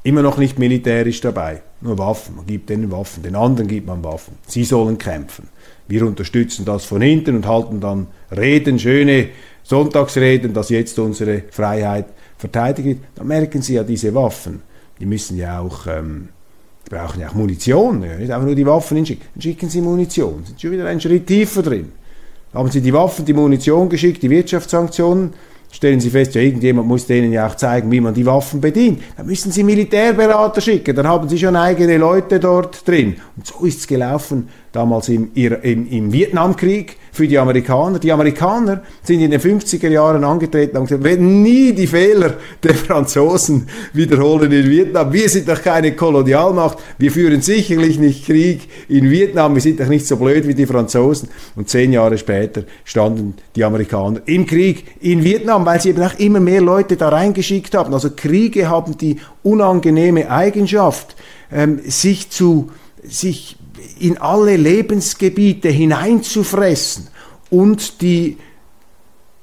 Immer 0.04 0.22
noch 0.22 0.36
nicht 0.36 0.58
militärisch 0.58 1.20
dabei, 1.20 1.62
nur 1.80 1.96
Waffen. 1.96 2.36
Man 2.36 2.46
gibt 2.46 2.70
denen 2.70 2.90
Waffen, 2.90 3.22
den 3.22 3.36
anderen 3.36 3.68
gibt 3.68 3.86
man 3.86 4.02
Waffen. 4.02 4.36
Sie 4.46 4.64
sollen 4.64 4.98
kämpfen. 4.98 5.48
Wir 5.86 6.06
unterstützen 6.06 6.64
das 6.64 6.84
von 6.84 7.00
hinten 7.02 7.36
und 7.36 7.46
halten 7.46 7.80
dann 7.80 8.08
Reden, 8.30 8.78
schöne 8.78 9.28
Sonntagsreden, 9.62 10.52
dass 10.52 10.70
jetzt 10.70 10.98
unsere 10.98 11.44
Freiheit 11.50 12.06
verteidigt 12.36 12.86
wird. 12.86 12.98
Dann 13.14 13.28
merken 13.28 13.62
Sie 13.62 13.74
ja 13.74 13.84
diese 13.84 14.12
Waffen. 14.14 14.62
Die 14.98 15.06
müssen 15.06 15.36
ja 15.36 15.60
auch, 15.60 15.86
ähm, 15.86 16.28
die 16.86 16.90
brauchen 16.90 17.20
ja 17.20 17.28
auch 17.28 17.34
Munition, 17.34 18.02
ja, 18.02 18.16
nicht 18.16 18.30
einfach 18.30 18.46
nur 18.46 18.54
die 18.54 18.66
Waffen 18.66 18.96
hinschicken. 18.96 19.26
Dann 19.34 19.42
schicken 19.42 19.68
Sie 19.68 19.80
Munition, 19.80 20.44
sind 20.44 20.60
schon 20.60 20.72
wieder 20.72 20.86
einen 20.86 21.00
Schritt 21.00 21.26
tiefer 21.26 21.62
drin. 21.62 21.92
Haben 22.52 22.70
Sie 22.70 22.80
die 22.80 22.92
Waffen, 22.92 23.24
die 23.24 23.32
Munition 23.32 23.88
geschickt, 23.88 24.22
die 24.22 24.30
Wirtschaftssanktionen, 24.30 25.32
stellen 25.72 25.98
Sie 25.98 26.10
fest, 26.10 26.36
ja, 26.36 26.40
irgendjemand 26.40 26.86
muss 26.86 27.06
denen 27.06 27.32
ja 27.32 27.48
auch 27.48 27.56
zeigen, 27.56 27.90
wie 27.90 28.00
man 28.00 28.14
die 28.14 28.24
Waffen 28.24 28.60
bedient. 28.60 29.02
Dann 29.16 29.26
müssen 29.26 29.50
Sie 29.50 29.64
Militärberater 29.64 30.60
schicken, 30.60 30.94
dann 30.94 31.08
haben 31.08 31.28
Sie 31.28 31.38
schon 31.38 31.56
eigene 31.56 31.96
Leute 31.96 32.38
dort 32.38 32.86
drin. 32.86 33.16
Und 33.36 33.46
so 33.46 33.64
ist 33.64 33.80
es 33.80 33.86
gelaufen 33.88 34.48
damals 34.72 35.08
im, 35.08 35.30
im, 35.34 35.88
im 35.88 36.12
Vietnamkrieg 36.12 36.96
für 37.12 37.28
die 37.28 37.38
Amerikaner. 37.38 37.98
Die 37.98 38.10
Amerikaner 38.10 38.82
sind 39.02 39.20
in 39.20 39.30
den 39.30 39.40
50er 39.40 39.88
Jahren 39.88 40.24
angetreten 40.24 40.78
und 40.78 40.84
gesagt, 40.84 41.04
wir 41.04 41.10
werden 41.10 41.42
nie 41.42 41.72
die 41.72 41.86
Fehler 41.86 42.34
der 42.62 42.74
Franzosen 42.74 43.68
wiederholen 43.92 44.50
in 44.50 44.68
Vietnam. 44.68 45.12
Wir 45.12 45.28
sind 45.28 45.46
doch 45.46 45.60
keine 45.60 45.92
Kolonialmacht. 45.94 46.78
Wir 46.96 47.12
führen 47.12 47.42
sicherlich 47.42 47.98
nicht 47.98 48.24
Krieg 48.24 48.66
in 48.88 49.10
Vietnam. 49.10 49.54
Wir 49.54 49.60
sind 49.60 49.78
doch 49.78 49.88
nicht 49.88 50.06
so 50.06 50.16
blöd 50.16 50.48
wie 50.48 50.54
die 50.54 50.66
Franzosen. 50.66 51.28
Und 51.54 51.68
zehn 51.68 51.92
Jahre 51.92 52.16
später 52.16 52.64
standen 52.84 53.34
die 53.54 53.64
Amerikaner 53.64 54.22
im 54.24 54.46
Krieg 54.46 54.86
in 55.00 55.22
Vietnam, 55.22 55.66
weil 55.66 55.82
sie 55.82 55.90
eben 55.90 56.02
auch 56.02 56.18
immer 56.18 56.40
mehr 56.40 56.62
Leute 56.62 56.96
da 56.96 57.10
reingeschickt 57.10 57.74
haben. 57.74 57.92
Also 57.92 58.08
Kriege 58.16 58.70
haben 58.70 58.96
die 58.96 59.18
unangenehme 59.42 60.30
Eigenschaft, 60.30 61.14
ähm, 61.52 61.80
sich 61.84 62.30
zu 62.30 62.70
sich 63.04 63.56
in 63.98 64.18
alle 64.18 64.56
Lebensgebiete 64.56 65.68
hineinzufressen 65.68 67.08
und 67.50 68.00
die 68.00 68.36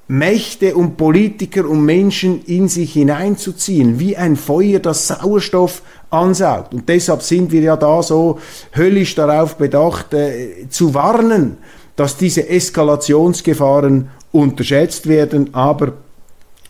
Mächte 0.08 0.74
und 0.74 0.96
Politiker 0.96 1.68
und 1.68 1.84
Menschen 1.84 2.44
in 2.44 2.66
sich 2.66 2.94
hineinzuziehen, 2.94 4.00
wie 4.00 4.16
ein 4.16 4.34
Feuer, 4.34 4.80
das 4.80 5.06
Sauerstoff 5.06 5.82
ansaugt. 6.10 6.74
Und 6.74 6.88
deshalb 6.88 7.22
sind 7.22 7.52
wir 7.52 7.60
ja 7.60 7.76
da 7.76 8.02
so 8.02 8.40
höllisch 8.74 9.14
darauf 9.14 9.56
bedacht, 9.56 10.12
äh, 10.12 10.68
zu 10.68 10.94
warnen, 10.94 11.58
dass 11.94 12.16
diese 12.16 12.48
Eskalationsgefahren 12.48 14.10
unterschätzt 14.32 15.06
werden, 15.06 15.54
aber 15.54 15.92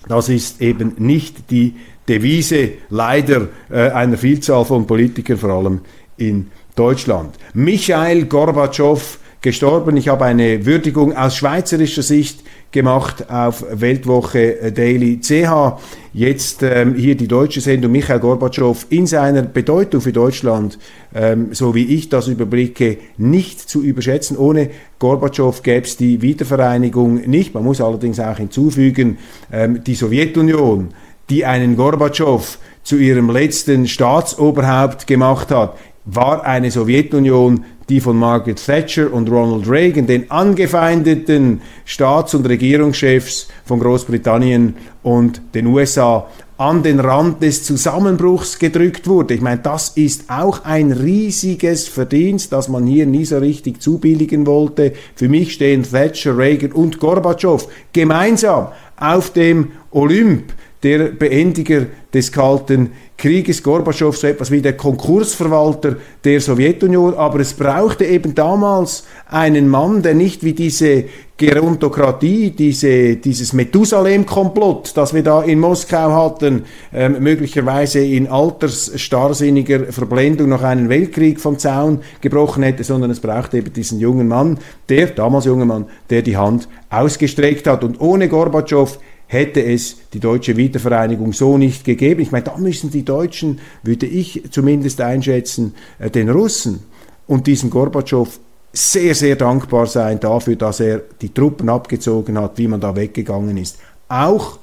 das 0.07 0.29
ist 0.29 0.61
eben 0.61 0.95
nicht 0.99 1.51
die 1.51 1.77
Devise 2.09 2.73
leider 2.91 3.49
äh, 3.71 3.91
einer 3.91 4.19
Vielzahl 4.19 4.65
von 4.67 4.87
Politikern, 4.87 5.39
vor 5.39 5.51
allem 5.51 5.81
in 6.17 6.51
Deutschland. 6.81 7.35
Michael 7.53 8.25
Gorbatschow 8.25 9.19
gestorben. 9.43 9.99
Ich 9.99 10.09
habe 10.09 10.25
eine 10.25 10.65
Würdigung 10.65 11.15
aus 11.15 11.37
schweizerischer 11.37 12.01
Sicht 12.01 12.43
gemacht 12.73 13.29
auf 13.29 13.67
Weltwoche 13.71 14.73
Daily 14.75 15.21
CH. 15.21 15.79
Jetzt 16.15 16.63
ähm, 16.63 16.95
hier 16.95 17.17
die 17.17 17.29
deutsche 17.29 17.61
Sendung 17.61 17.93
Michael 17.93 18.21
Gorbatschow 18.21 18.87
in 18.89 19.07
seiner 19.07 19.43
Bedeutung 19.43 20.01
für 20.01 20.13
Deutschland, 20.13 20.79
ähm, 21.15 21.49
so 21.53 21.75
wie 21.75 21.85
ich 21.85 22.09
das 22.09 22.29
überblicke, 22.29 22.97
nicht 23.19 23.61
zu 23.61 23.83
überschätzen. 23.83 24.39
Ohne 24.39 24.71
Gorbatschow 24.99 25.63
gäbe 25.63 25.85
es 25.85 25.99
die 25.99 26.23
Wiedervereinigung 26.23 27.17
nicht. 27.29 27.53
Man 27.53 27.65
muss 27.65 27.83
allerdings 27.83 28.19
auch 28.21 28.39
hinzufügen, 28.39 29.19
ähm, 29.53 29.85
die 29.85 29.95
Sowjetunion, 29.95 30.95
die 31.29 31.45
einen 31.45 31.77
Gorbatschow 31.77 32.59
zu 32.83 32.97
ihrem 32.97 33.31
letzten 33.31 33.87
Staatsoberhaupt 33.87 35.07
gemacht 35.07 35.51
hat, 35.51 35.77
war 36.05 36.45
eine 36.45 36.71
Sowjetunion, 36.71 37.65
die 37.89 38.01
von 38.01 38.17
Margaret 38.17 38.65
Thatcher 38.65 39.13
und 39.13 39.31
Ronald 39.31 39.69
Reagan, 39.69 40.07
den 40.07 40.31
angefeindeten 40.31 41.61
Staats- 41.85 42.35
und 42.35 42.49
Regierungschefs 42.49 43.49
von 43.65 43.81
Großbritannien 43.81 44.77
und 45.03 45.43
den 45.55 45.67
USA, 45.67 46.27
an 46.57 46.83
den 46.83 47.01
Rand 47.01 47.43
des 47.43 47.65
Zusammenbruchs 47.65 48.59
gedrückt 48.59 49.09
wurde. 49.09 49.33
Ich 49.33 49.41
meine, 49.41 49.63
das 49.63 49.89
ist 49.91 50.29
auch 50.29 50.65
ein 50.65 50.93
riesiges 50.93 51.89
Verdienst, 51.89 52.53
das 52.53 52.69
man 52.69 52.87
hier 52.87 53.07
nie 53.07 53.25
so 53.25 53.39
richtig 53.39 53.81
zubilligen 53.81 54.47
wollte. 54.47 54.93
Für 55.15 55.31
mich 55.31 55.55
stehen 55.55 55.85
Thatcher, 55.85 56.37
Reagan 56.37 56.73
und 56.73 57.01
Gorbatschow 57.01 57.67
gemeinsam 57.95 58.69
auf 58.99 59.31
dem 59.33 59.73
Olymp 59.91 60.53
der 60.83 61.11
Beendiger 61.11 61.87
des 62.13 62.33
Kalten 62.33 62.93
Krieges. 63.17 63.63
Gorbatschow 63.63 64.17
so 64.17 64.27
etwas 64.27 64.51
wie 64.51 64.63
der 64.63 64.77
Konkursverwalter 64.77 65.97
der 66.25 66.41
Sowjetunion, 66.41 67.15
aber 67.15 67.41
es 67.41 67.53
brauchte 67.53 68.05
eben 68.07 68.35
damals 68.35 69.05
einen 69.27 69.69
Mann, 69.69 70.03
der 70.03 70.15
nicht 70.15 70.43
wie 70.43 70.55
diese 70.55 71.05
Gerontokratie, 71.37 72.51
diese, 72.51 73.17
dieses 73.17 73.55
Methusalem-Komplott, 73.55 74.95
das 74.95 75.15
wir 75.15 75.23
da 75.23 75.43
in 75.43 75.59
Moskau 75.59 76.13
hatten, 76.13 76.65
ähm, 76.93 77.17
möglicherweise 77.21 78.01
in 78.01 78.27
altersstarrsinniger 78.27 79.91
Verblendung 79.91 80.51
noch 80.51 80.63
einen 80.63 80.91
Weltkrieg 80.91 81.41
vom 81.41 81.59
Zaun 81.59 82.01
gebrochen 82.21 82.63
hätte, 82.63 82.85
sondern 82.85 83.11
es 83.11 83.21
brauchte 83.21 83.57
eben 83.57 83.73
diesen 83.73 83.99
jungen 83.99 84.29
Mann, 84.29 84.59
der, 84.91 85.07
damals 85.07 85.47
junger 85.47 85.65
Mann, 85.65 85.87
der 86.11 86.21
die 86.21 86.37
Hand 86.37 86.69
ausgestreckt 86.91 87.67
hat. 87.67 87.85
Und 87.85 88.03
ohne 88.03 88.29
Gorbatschow 88.29 88.99
hätte 89.31 89.63
es 89.63 89.97
die 90.13 90.19
deutsche 90.19 90.57
Wiedervereinigung 90.57 91.33
so 91.33 91.57
nicht 91.57 91.85
gegeben. 91.85 92.21
Ich 92.21 92.33
meine, 92.33 92.45
da 92.45 92.59
müssen 92.59 92.91
die 92.91 93.05
Deutschen, 93.05 93.61
würde 93.85 94.07
ich 94.07 94.43
zumindest 94.51 95.01
einschätzen, 95.01 95.75
äh, 96.01 96.11
den 96.11 96.29
Russen 96.29 96.81
und 97.29 97.47
diesem 97.47 97.71
Gorbatschow 97.71 98.41
sehr, 98.73 99.15
sehr 99.15 99.37
dankbar 99.37 99.87
sein 99.87 100.19
dafür, 100.19 100.57
dass 100.57 100.81
er 100.81 101.03
die 101.21 101.33
Truppen 101.33 101.69
abgezogen 101.69 102.41
hat, 102.41 102.59
wie 102.59 102.67
man 102.67 102.81
da 102.81 102.97
weggegangen 102.97 103.57
ist. 103.57 103.79
Auch 104.09 104.59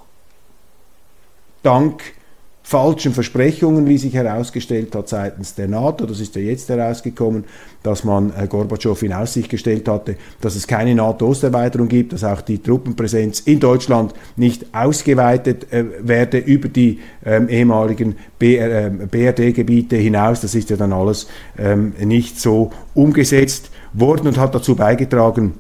dank 1.63 2.03
falschen 2.67 3.13
Versprechungen, 3.13 3.87
wie 3.87 3.97
sich 3.97 4.13
herausgestellt 4.13 4.93
hat 4.93 5.07
seitens 5.07 5.55
der 5.55 5.69
NATO. 5.69 6.05
Das 6.05 6.19
ist 6.19 6.35
ja 6.35 6.41
jetzt 6.41 6.67
herausgekommen, 6.67 7.45
dass 7.81 8.03
man 8.03 8.33
äh, 8.37 8.45
Gorbatschow 8.45 9.01
in 9.03 9.13
Aussicht 9.13 9.49
gestellt 9.49 9.87
hatte, 9.87 10.17
dass 10.41 10.57
es 10.57 10.67
keine 10.67 10.93
NATO-Osterweiterung 10.93 11.87
gibt, 11.87 12.11
dass 12.11 12.25
auch 12.25 12.41
die 12.41 12.61
Truppenpräsenz 12.61 13.39
in 13.39 13.61
Deutschland 13.61 14.13
nicht 14.35 14.65
ausgeweitet 14.75 15.71
äh, 15.71 15.85
werde 16.01 16.39
über 16.39 16.67
die 16.67 16.99
ähm, 17.25 17.47
ehemaligen 17.47 18.17
BRD-Gebiete 18.37 19.95
ähm, 19.95 20.01
hinaus. 20.01 20.41
Das 20.41 20.53
ist 20.53 20.69
ja 20.69 20.75
dann 20.75 20.91
alles 20.91 21.29
ähm, 21.57 21.93
nicht 22.03 22.37
so 22.37 22.71
umgesetzt 22.93 23.71
worden 23.93 24.27
und 24.27 24.37
hat 24.37 24.53
dazu 24.53 24.75
beigetragen, 24.75 25.53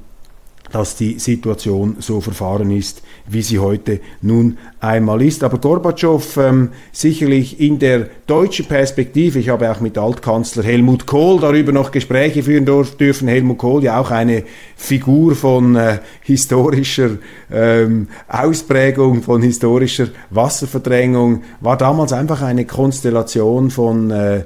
dass 0.71 0.95
die 0.95 1.19
Situation 1.19 1.97
so 1.99 2.21
verfahren 2.21 2.71
ist, 2.71 3.01
wie 3.27 3.41
sie 3.41 3.59
heute 3.59 3.99
nun 4.21 4.57
einmal 4.79 5.21
ist. 5.21 5.43
Aber 5.43 5.57
Gorbatschow 5.57 6.37
ähm, 6.37 6.69
sicherlich 6.91 7.59
in 7.59 7.79
der 7.79 8.07
deutschen 8.25 8.65
Perspektive, 8.65 9.39
ich 9.39 9.49
habe 9.49 9.71
auch 9.71 9.79
mit 9.79 9.97
Altkanzler 9.97 10.63
Helmut 10.63 11.05
Kohl 11.05 11.39
darüber 11.39 11.71
noch 11.71 11.91
Gespräche 11.91 12.43
führen 12.43 12.65
dürfen, 12.65 13.27
Helmut 13.27 13.57
Kohl 13.57 13.83
ja 13.83 13.99
auch 13.99 14.11
eine 14.11 14.43
Figur 14.75 15.35
von 15.35 15.75
äh, 15.75 15.99
historischer 16.21 17.11
ähm, 17.51 18.07
Ausprägung, 18.27 19.23
von 19.23 19.41
historischer 19.41 20.07
Wasserverdrängung, 20.29 21.43
war 21.61 21.77
damals 21.77 22.13
einfach 22.13 22.41
eine 22.41 22.65
Konstellation 22.65 23.71
von 23.71 24.11
äh, 24.11 24.43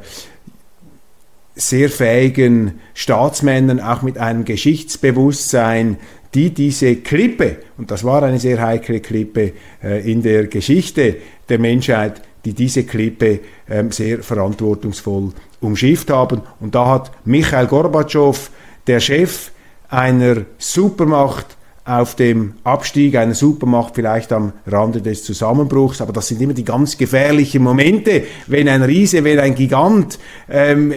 sehr 1.62 1.90
fähigen 1.90 2.80
Staatsmännern, 2.94 3.80
auch 3.80 4.02
mit 4.02 4.18
einem 4.18 4.46
Geschichtsbewusstsein, 4.46 5.98
die 6.34 6.52
diese 6.54 6.96
Klippe, 6.98 7.58
und 7.78 7.92
das 7.92 8.04
war 8.04 8.24
eine 8.24 8.40
sehr 8.40 8.62
heikle 8.62 9.00
Klippe 9.00 9.54
äh, 9.84 10.10
in 10.10 10.22
der 10.22 10.48
Geschichte 10.48 11.18
der 11.50 11.60
Menschheit, 11.60 12.22
die 12.46 12.54
diese 12.54 12.84
Klippe 12.84 13.40
äh, 13.68 13.84
sehr 13.90 14.24
verantwortungsvoll 14.24 15.34
umschifft 15.60 16.10
haben. 16.10 16.42
Und 16.60 16.74
da 16.74 16.88
hat 16.88 17.12
Michael 17.26 17.68
Gorbatschow, 17.68 18.50
der 18.88 19.00
Chef 19.00 19.52
einer 19.90 20.46
Supermacht, 20.58 21.58
auf 21.84 22.16
dem 22.16 22.54
Abstieg 22.64 23.16
einer 23.16 23.34
Supermacht 23.34 23.96
vielleicht 23.96 24.32
am 24.32 24.54
Rande 24.68 25.02
des 25.02 25.24
Zusammenbruchs, 25.24 26.00
aber 26.00 26.14
das 26.14 26.28
sind 26.28 26.40
immer 26.40 26.54
die 26.54 26.64
ganz 26.64 26.98
gefährlichen 26.98 27.64
Momente, 27.64 28.24
wenn 28.48 28.70
ein 28.70 28.84
Riese, 28.84 29.24
wenn 29.24 29.40
ein 29.40 29.56
Gigant 29.56 30.20
ähm, 30.50 30.94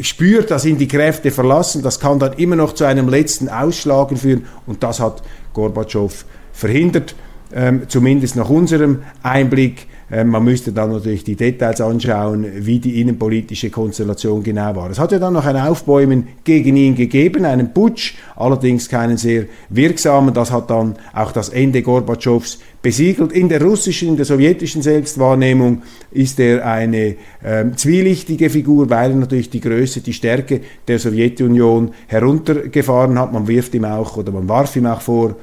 spürt, 0.00 0.50
dass 0.50 0.64
ihn 0.64 0.78
die 0.78 0.88
Kräfte 0.88 1.30
verlassen, 1.30 1.82
das 1.82 2.00
kann 2.00 2.18
dann 2.18 2.34
immer 2.34 2.56
noch 2.56 2.74
zu 2.74 2.84
einem 2.84 3.08
letzten 3.08 3.48
Ausschlagen 3.48 4.16
führen 4.16 4.46
und 4.66 4.82
das 4.82 5.00
hat 5.00 5.22
Gorbatschow 5.52 6.24
verhindert, 6.52 7.14
ähm, 7.52 7.82
zumindest 7.88 8.36
nach 8.36 8.48
unserem 8.48 9.02
Einblick. 9.22 9.86
Ähm, 10.10 10.28
man 10.28 10.42
müsste 10.42 10.72
dann 10.72 10.90
natürlich 10.90 11.24
die 11.24 11.36
Details 11.36 11.80
anschauen, 11.80 12.46
wie 12.56 12.78
die 12.78 13.00
innenpolitische 13.00 13.68
Konstellation 13.68 14.42
genau 14.42 14.74
war. 14.74 14.90
Es 14.90 14.98
hat 14.98 15.12
ja 15.12 15.18
dann 15.18 15.34
noch 15.34 15.44
ein 15.44 15.56
Aufbäumen 15.56 16.28
gegen 16.44 16.76
ihn 16.76 16.94
gegeben, 16.94 17.44
einen 17.44 17.74
Putsch, 17.74 18.14
allerdings 18.36 18.88
keinen 18.88 19.18
sehr 19.18 19.44
wirksamen. 19.68 20.32
Das 20.32 20.50
hat 20.50 20.70
dann 20.70 20.96
auch 21.12 21.32
das 21.32 21.50
Ende 21.50 21.82
Gorbatschows 21.82 22.58
besiegelt. 22.80 23.32
In 23.32 23.50
der 23.50 23.62
russischen, 23.62 24.08
in 24.08 24.16
der 24.16 24.24
sowjetischen 24.24 24.80
Selbstwahrnehmung 24.80 25.82
ist 26.10 26.40
er 26.40 26.64
eine 26.64 27.16
ähm, 27.44 27.76
zwielichtige 27.76 28.48
Figur, 28.48 28.88
weil 28.88 29.10
er 29.10 29.16
natürlich 29.16 29.50
die 29.50 29.60
Größe, 29.60 30.00
die 30.00 30.14
Stärke 30.14 30.62
der 30.86 30.98
Sowjetunion 30.98 31.90
heruntergefahren 32.06 33.18
hat. 33.18 33.32
Man 33.32 33.46
wirft 33.46 33.74
ihm 33.74 33.84
auch 33.84 34.16
oder 34.16 34.32
man 34.32 34.48
warf 34.48 34.74
ihm 34.76 34.86
auch 34.86 35.02
vor, 35.02 35.36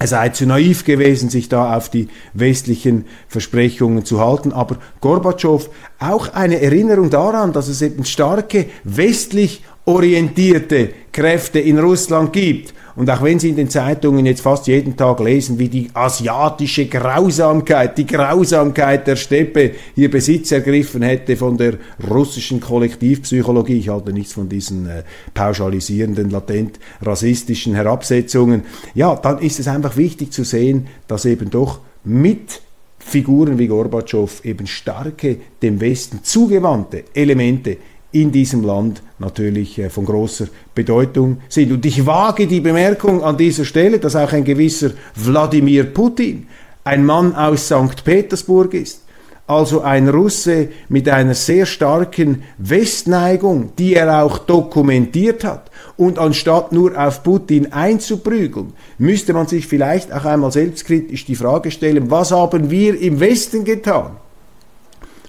er 0.00 0.06
sei 0.06 0.30
zu 0.30 0.46
naiv 0.46 0.84
gewesen, 0.84 1.28
sich 1.28 1.50
da 1.50 1.76
auf 1.76 1.90
die 1.90 2.08
westlichen 2.32 3.04
Versprechungen 3.28 4.02
zu 4.06 4.18
halten. 4.18 4.50
Aber 4.50 4.78
Gorbatschow 5.02 5.68
auch 5.98 6.32
eine 6.32 6.62
Erinnerung 6.62 7.10
daran, 7.10 7.52
dass 7.52 7.68
es 7.68 7.82
eben 7.82 8.06
starke 8.06 8.64
westlich 8.82 9.62
orientierte 9.84 10.88
Kräfte 11.12 11.60
in 11.60 11.78
Russland 11.78 12.32
gibt 12.32 12.72
und 12.96 13.08
auch 13.10 13.22
wenn 13.22 13.38
Sie 13.38 13.50
in 13.50 13.56
den 13.56 13.70
Zeitungen 13.70 14.26
jetzt 14.26 14.40
fast 14.40 14.66
jeden 14.66 14.96
Tag 14.96 15.20
lesen, 15.20 15.58
wie 15.58 15.68
die 15.68 15.90
asiatische 15.94 16.86
Grausamkeit, 16.86 17.96
die 17.98 18.06
Grausamkeit 18.06 19.06
der 19.06 19.16
Steppe 19.16 19.72
hier 19.94 20.10
Besitz 20.10 20.52
ergriffen 20.52 21.02
hätte 21.02 21.36
von 21.36 21.56
der 21.56 21.74
russischen 22.10 22.60
Kollektivpsychologie, 22.60 23.78
ich 23.78 23.88
halte 23.88 24.12
nichts 24.12 24.32
von 24.32 24.48
diesen 24.48 24.86
äh, 24.86 25.02
pauschalisierenden, 25.34 26.30
latent 26.30 26.78
rassistischen 27.02 27.74
Herabsetzungen, 27.74 28.62
ja, 28.94 29.14
dann 29.16 29.38
ist 29.38 29.60
es 29.60 29.68
einfach 29.68 29.96
wichtig 29.96 30.32
zu 30.32 30.44
sehen, 30.44 30.88
dass 31.08 31.24
eben 31.24 31.50
doch 31.50 31.80
mit 32.04 32.62
Figuren 32.98 33.58
wie 33.58 33.66
Gorbatschow 33.66 34.44
eben 34.44 34.66
starke, 34.66 35.38
dem 35.62 35.80
Westen 35.80 36.20
zugewandte 36.22 37.04
Elemente 37.14 37.78
in 38.12 38.32
diesem 38.32 38.64
Land 38.64 39.02
natürlich 39.18 39.78
äh, 39.78 39.88
von 39.88 40.04
großer 40.04 40.46
Bedeutung 40.74 41.38
sind. 41.48 41.72
Und 41.72 41.86
ich 41.86 42.04
wage 42.06 42.46
die 42.46 42.60
Bemerkung 42.60 43.22
an 43.22 43.36
dieser 43.36 43.64
Stelle, 43.64 43.98
dass 43.98 44.16
auch 44.16 44.32
ein 44.32 44.44
gewisser 44.44 44.90
Wladimir 45.14 45.84
Putin 45.84 46.48
ein 46.82 47.04
Mann 47.04 47.34
aus 47.34 47.66
St. 47.66 48.04
Petersburg 48.04 48.74
ist, 48.74 49.02
also 49.46 49.82
ein 49.82 50.08
Russe 50.08 50.68
mit 50.88 51.08
einer 51.08 51.34
sehr 51.34 51.66
starken 51.66 52.42
Westneigung, 52.58 53.72
die 53.76 53.94
er 53.94 54.24
auch 54.24 54.38
dokumentiert 54.38 55.44
hat. 55.44 55.70
Und 55.96 56.18
anstatt 56.18 56.72
nur 56.72 56.96
auf 56.96 57.22
Putin 57.22 57.72
einzuprügeln, 57.72 58.72
müsste 58.98 59.32
man 59.32 59.46
sich 59.46 59.66
vielleicht 59.66 60.12
auch 60.12 60.24
einmal 60.24 60.52
selbstkritisch 60.52 61.26
die 61.26 61.34
Frage 61.34 61.70
stellen, 61.70 62.10
was 62.10 62.30
haben 62.30 62.70
wir 62.70 62.98
im 62.98 63.20
Westen 63.20 63.64
getan, 63.64 64.12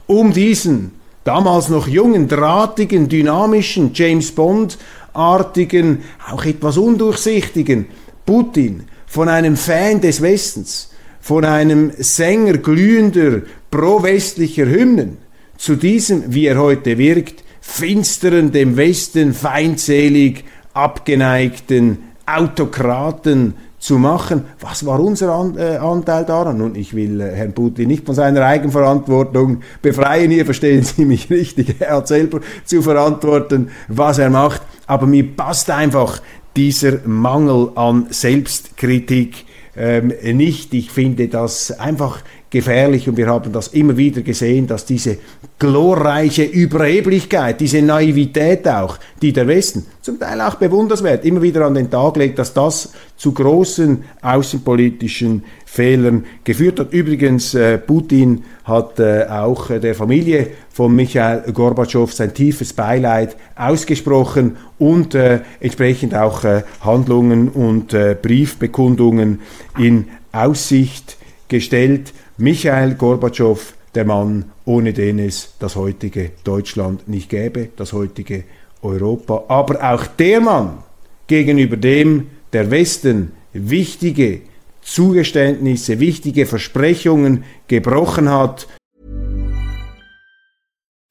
um 0.07 0.31
diesen 0.31 1.00
damals 1.23 1.69
noch 1.69 1.87
jungen, 1.87 2.27
drahtigen, 2.27 3.07
dynamischen, 3.09 3.91
James 3.93 4.31
Bond-artigen, 4.31 6.03
auch 6.29 6.45
etwas 6.45 6.77
undurchsichtigen 6.77 7.87
Putin 8.25 8.83
von 9.07 9.29
einem 9.29 9.57
Fan 9.57 10.01
des 10.01 10.21
Westens, 10.21 10.91
von 11.19 11.45
einem 11.45 11.91
Sänger 11.97 12.57
glühender, 12.57 13.41
pro-westlicher 13.69 14.65
Hymnen, 14.65 15.17
zu 15.57 15.75
diesem, 15.75 16.33
wie 16.33 16.47
er 16.47 16.57
heute 16.57 16.97
wirkt, 16.97 17.43
finsteren, 17.61 18.51
dem 18.51 18.75
Westen 18.77 19.33
feindselig 19.33 20.43
abgeneigten 20.73 21.99
Autokraten 22.25 23.53
zu 23.81 23.97
machen. 23.97 24.45
Was 24.59 24.85
war 24.85 25.00
unser 25.00 25.33
An 25.33 25.57
äh, 25.57 25.77
Anteil 25.77 26.23
daran? 26.23 26.61
Und 26.61 26.77
ich 26.77 26.95
will 26.95 27.19
äh, 27.19 27.35
Herrn 27.35 27.53
Putin 27.53 27.88
nicht 27.88 28.05
von 28.05 28.15
seiner 28.15 28.45
Eigenverantwortung 28.45 29.61
befreien. 29.81 30.31
Hier 30.31 30.45
verstehen 30.45 30.83
Sie 30.83 31.03
mich 31.03 31.29
richtig. 31.29 31.75
Er 31.79 31.97
hat 31.97 32.07
selber 32.07 32.39
zu 32.63 32.81
verantworten, 32.81 33.71
was 33.88 34.19
er 34.19 34.29
macht. 34.29 34.61
Aber 34.85 35.07
mir 35.07 35.35
passt 35.35 35.69
einfach 35.71 36.21
dieser 36.55 37.00
Mangel 37.05 37.71
an 37.75 38.05
Selbstkritik 38.11 39.45
ähm, 39.75 40.13
nicht. 40.23 40.73
Ich 40.75 40.91
finde 40.91 41.27
das 41.27 41.71
einfach 41.71 42.19
gefährlich 42.51 43.08
und 43.08 43.15
wir 43.17 43.27
haben 43.27 43.51
das 43.53 43.70
immer 43.70 43.96
wieder 43.96 44.22
gesehen, 44.22 44.67
dass 44.67 44.86
diese 44.86 45.17
glorreiche 45.58 46.43
Überheblichkeit, 46.43 47.62
diese 47.62 47.81
Naivität 47.81 48.67
auch, 48.67 49.00
die 49.22 49.31
der 49.31 49.48
Westen 49.48 49.86
zum 50.01 50.20
Teil 50.20 50.41
auch 50.41 50.55
bewunderswert 50.55 51.24
immer 51.24 51.41
wieder 51.41 51.65
an 51.65 51.75
den 51.75 51.89
Tag 51.89 52.17
legt, 52.17 52.38
dass 52.39 52.53
das 52.53 52.91
zu 53.15 53.34
großen 53.34 54.03
außenpolitischen 54.22 55.43
Fehlern 55.65 56.25
geführt 56.43 56.81
hat. 56.81 56.91
Übrigens, 56.91 57.53
äh, 57.53 57.77
Putin 57.77 58.43
hat 58.65 59.00
äh, 59.00 59.25
auch 59.29 59.70
äh, 59.70 59.79
der 59.79 59.96
Familie 59.96 60.48
von 60.74 60.93
Michael 60.93 61.53
Gorbatschow 61.53 62.12
sein 62.12 62.34
tiefes 62.34 62.74
Beileid 62.74 63.38
ausgesprochen 63.55 64.58
und 64.77 65.15
äh, 65.15 65.39
entsprechend 65.62 66.13
auch 66.13 66.43
äh, 66.43 66.63
Handlungen 66.81 67.48
und 67.48 67.93
äh, 67.93 68.17
Briefbekundungen 68.22 69.39
in 69.77 70.08
Aussicht 70.34 71.15
gestellt. 71.48 72.12
Michael 72.41 72.95
Gorbatschow, 72.95 73.75
der 73.93 74.03
Mann, 74.03 74.51
ohne 74.65 74.93
den 74.93 75.19
es 75.19 75.53
das 75.60 75.75
heutige 75.75 76.31
Deutschland 76.43 77.07
nicht 77.07 77.29
gäbe, 77.29 77.69
das 77.75 77.93
heutige 77.93 78.45
Europa, 78.81 79.43
aber 79.48 79.93
auch 79.93 80.07
der 80.07 80.41
Mann, 80.41 80.79
gegenüber 81.27 81.77
dem 81.77 82.31
der 82.51 82.71
Westen 82.71 83.33
wichtige 83.53 84.41
Zugeständnisse, 84.81 86.00
wichtige 86.00 86.48
Versprechungen 86.48 87.43
gebrochen 87.67 88.27
hat. 88.27 88.67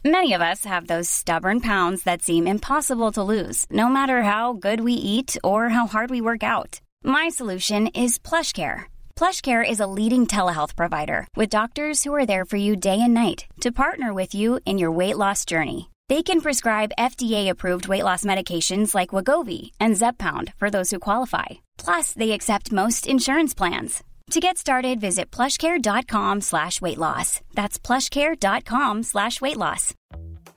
Many 0.03 0.35
of 0.35 0.41
us 0.41 0.65
have 0.65 0.89
those 0.89 1.09
stubborn 1.09 1.61
pounds 1.61 2.03
that 2.03 2.23
seem 2.23 2.45
impossible 2.49 3.13
to 3.13 3.23
lose, 3.23 3.67
no 3.71 3.89
matter 3.89 4.25
how 4.25 4.53
good 4.53 4.81
we 4.81 4.95
eat 4.95 5.39
or 5.45 5.69
how 5.69 5.87
hard 5.87 6.11
we 6.11 6.21
work 6.21 6.43
out. 6.43 6.81
My 7.05 7.31
solution 7.31 7.87
is 7.87 8.19
PlushCare. 8.19 8.87
PlushCare 9.21 9.63
is 9.63 9.81
a 9.81 9.87
leading 9.99 10.27
telehealth 10.27 10.75
provider 10.75 11.29
with 11.37 11.51
doctors 11.51 12.05
who 12.05 12.15
are 12.15 12.25
there 12.25 12.47
for 12.47 12.57
you 12.57 12.75
day 12.75 13.03
and 13.03 13.13
night 13.13 13.45
to 13.61 13.71
partner 13.71 14.15
with 14.15 14.35
you 14.35 14.61
in 14.65 14.79
your 14.79 14.91
weight 14.91 15.19
loss 15.19 15.45
journey. 15.45 15.91
They 16.09 16.23
can 16.23 16.41
prescribe 16.41 16.97
FDA-approved 16.99 17.87
weight 17.87 18.03
loss 18.03 18.25
medications 18.25 18.95
like 18.95 19.11
Wagovi 19.11 19.73
and 19.79 19.95
Zepbound 19.95 20.55
for 20.57 20.71
those 20.71 20.91
who 20.91 20.99
qualify. 20.99 21.49
Plus, 21.77 22.15
they 22.15 22.31
accept 22.31 22.73
most 22.73 23.07
insurance 23.07 23.53
plans. 23.53 24.03
To 24.31 24.41
get 24.41 24.57
started, 24.57 25.03
visit 25.03 25.31
plushcare.com 25.31 26.41
slash 26.41 26.81
weight 26.81 26.97
loss. 26.97 27.43
That's 27.53 27.79
plushcare.com 27.79 29.03
slash 29.03 29.39
weight 29.43 29.59
loss. 29.59 29.93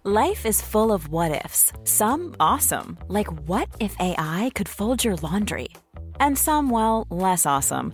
Life 0.05 0.45
is 0.45 0.61
full 0.61 0.93
of 0.93 1.09
what-ifs. 1.09 1.73
Some 1.83 2.33
awesome, 2.39 2.97
like 3.09 3.27
what 3.45 3.67
if 3.81 3.93
AI 3.99 4.51
could 4.55 4.69
fold 4.69 5.03
your 5.03 5.17
laundry? 5.17 5.67
And 6.21 6.37
some, 6.37 6.69
well, 6.69 7.07
less 7.09 7.45
awesome. 7.45 7.93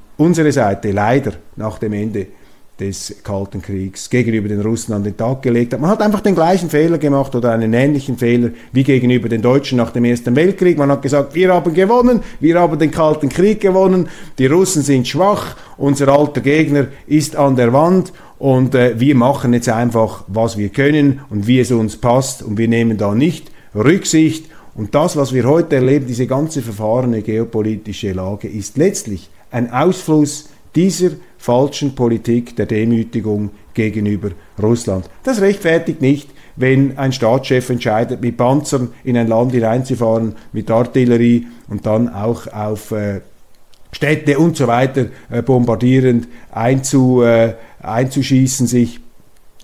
unsere 0.21 0.51
Seite 0.51 0.91
leider 0.91 1.33
nach 1.55 1.79
dem 1.79 1.93
Ende 1.93 2.27
des 2.79 3.17
Kalten 3.23 3.61
Kriegs 3.61 4.09
gegenüber 4.09 4.47
den 4.47 4.61
Russen 4.61 4.93
an 4.93 5.03
den 5.03 5.15
Tag 5.15 5.43
gelegt 5.43 5.73
hat. 5.73 5.79
Man 5.79 5.89
hat 5.89 6.01
einfach 6.01 6.21
den 6.21 6.33
gleichen 6.33 6.69
Fehler 6.69 6.97
gemacht 6.97 7.35
oder 7.35 7.51
einen 7.51 7.73
ähnlichen 7.73 8.17
Fehler 8.17 8.49
wie 8.71 8.83
gegenüber 8.83 9.29
den 9.29 9.41
Deutschen 9.41 9.77
nach 9.77 9.91
dem 9.91 10.03
Ersten 10.03 10.35
Weltkrieg. 10.35 10.79
Man 10.79 10.89
hat 10.89 11.03
gesagt, 11.03 11.35
wir 11.35 11.53
haben 11.53 11.73
gewonnen, 11.73 12.21
wir 12.39 12.59
haben 12.59 12.79
den 12.79 12.89
Kalten 12.89 13.29
Krieg 13.29 13.61
gewonnen, 13.61 14.09
die 14.39 14.47
Russen 14.47 14.81
sind 14.81 15.07
schwach, 15.07 15.55
unser 15.77 16.07
alter 16.07 16.41
Gegner 16.41 16.87
ist 17.05 17.35
an 17.35 17.55
der 17.55 17.71
Wand 17.71 18.13
und 18.39 18.73
äh, 18.73 18.99
wir 18.99 19.15
machen 19.15 19.53
jetzt 19.53 19.69
einfach, 19.69 20.23
was 20.27 20.57
wir 20.57 20.69
können 20.69 21.21
und 21.29 21.45
wie 21.45 21.59
es 21.59 21.71
uns 21.71 21.97
passt 21.97 22.41
und 22.41 22.57
wir 22.57 22.67
nehmen 22.67 22.97
da 22.97 23.13
nicht 23.13 23.51
Rücksicht 23.75 24.45
und 24.73 24.95
das, 24.95 25.17
was 25.17 25.33
wir 25.33 25.43
heute 25.43 25.75
erleben, 25.75 26.07
diese 26.07 26.25
ganze 26.25 26.61
verfahrene 26.61 27.21
geopolitische 27.21 28.13
Lage, 28.13 28.47
ist 28.47 28.77
letztlich 28.77 29.29
ein 29.51 29.71
Ausfluss 29.71 30.49
dieser 30.75 31.11
falschen 31.37 31.95
Politik 31.95 32.55
der 32.55 32.65
Demütigung 32.65 33.51
gegenüber 33.73 34.31
Russland. 34.61 35.09
Das 35.23 35.41
rechtfertigt 35.41 36.01
nicht, 36.01 36.29
wenn 36.55 36.97
ein 36.97 37.13
Staatschef 37.13 37.69
entscheidet, 37.69 38.21
mit 38.21 38.37
Panzern 38.37 38.93
in 39.03 39.17
ein 39.17 39.27
Land 39.27 39.53
hineinzufahren, 39.53 40.35
mit 40.53 40.69
Artillerie 40.69 41.47
und 41.69 41.85
dann 41.85 42.09
auch 42.09 42.47
auf 42.47 42.91
äh, 42.91 43.21
Städte 43.91 44.37
und 44.39 44.55
so 44.55 44.67
weiter 44.67 45.07
äh, 45.29 45.41
bombardierend 45.41 46.27
äh, 46.53 47.53
einzuschießen, 47.81 48.67
sich 48.67 48.99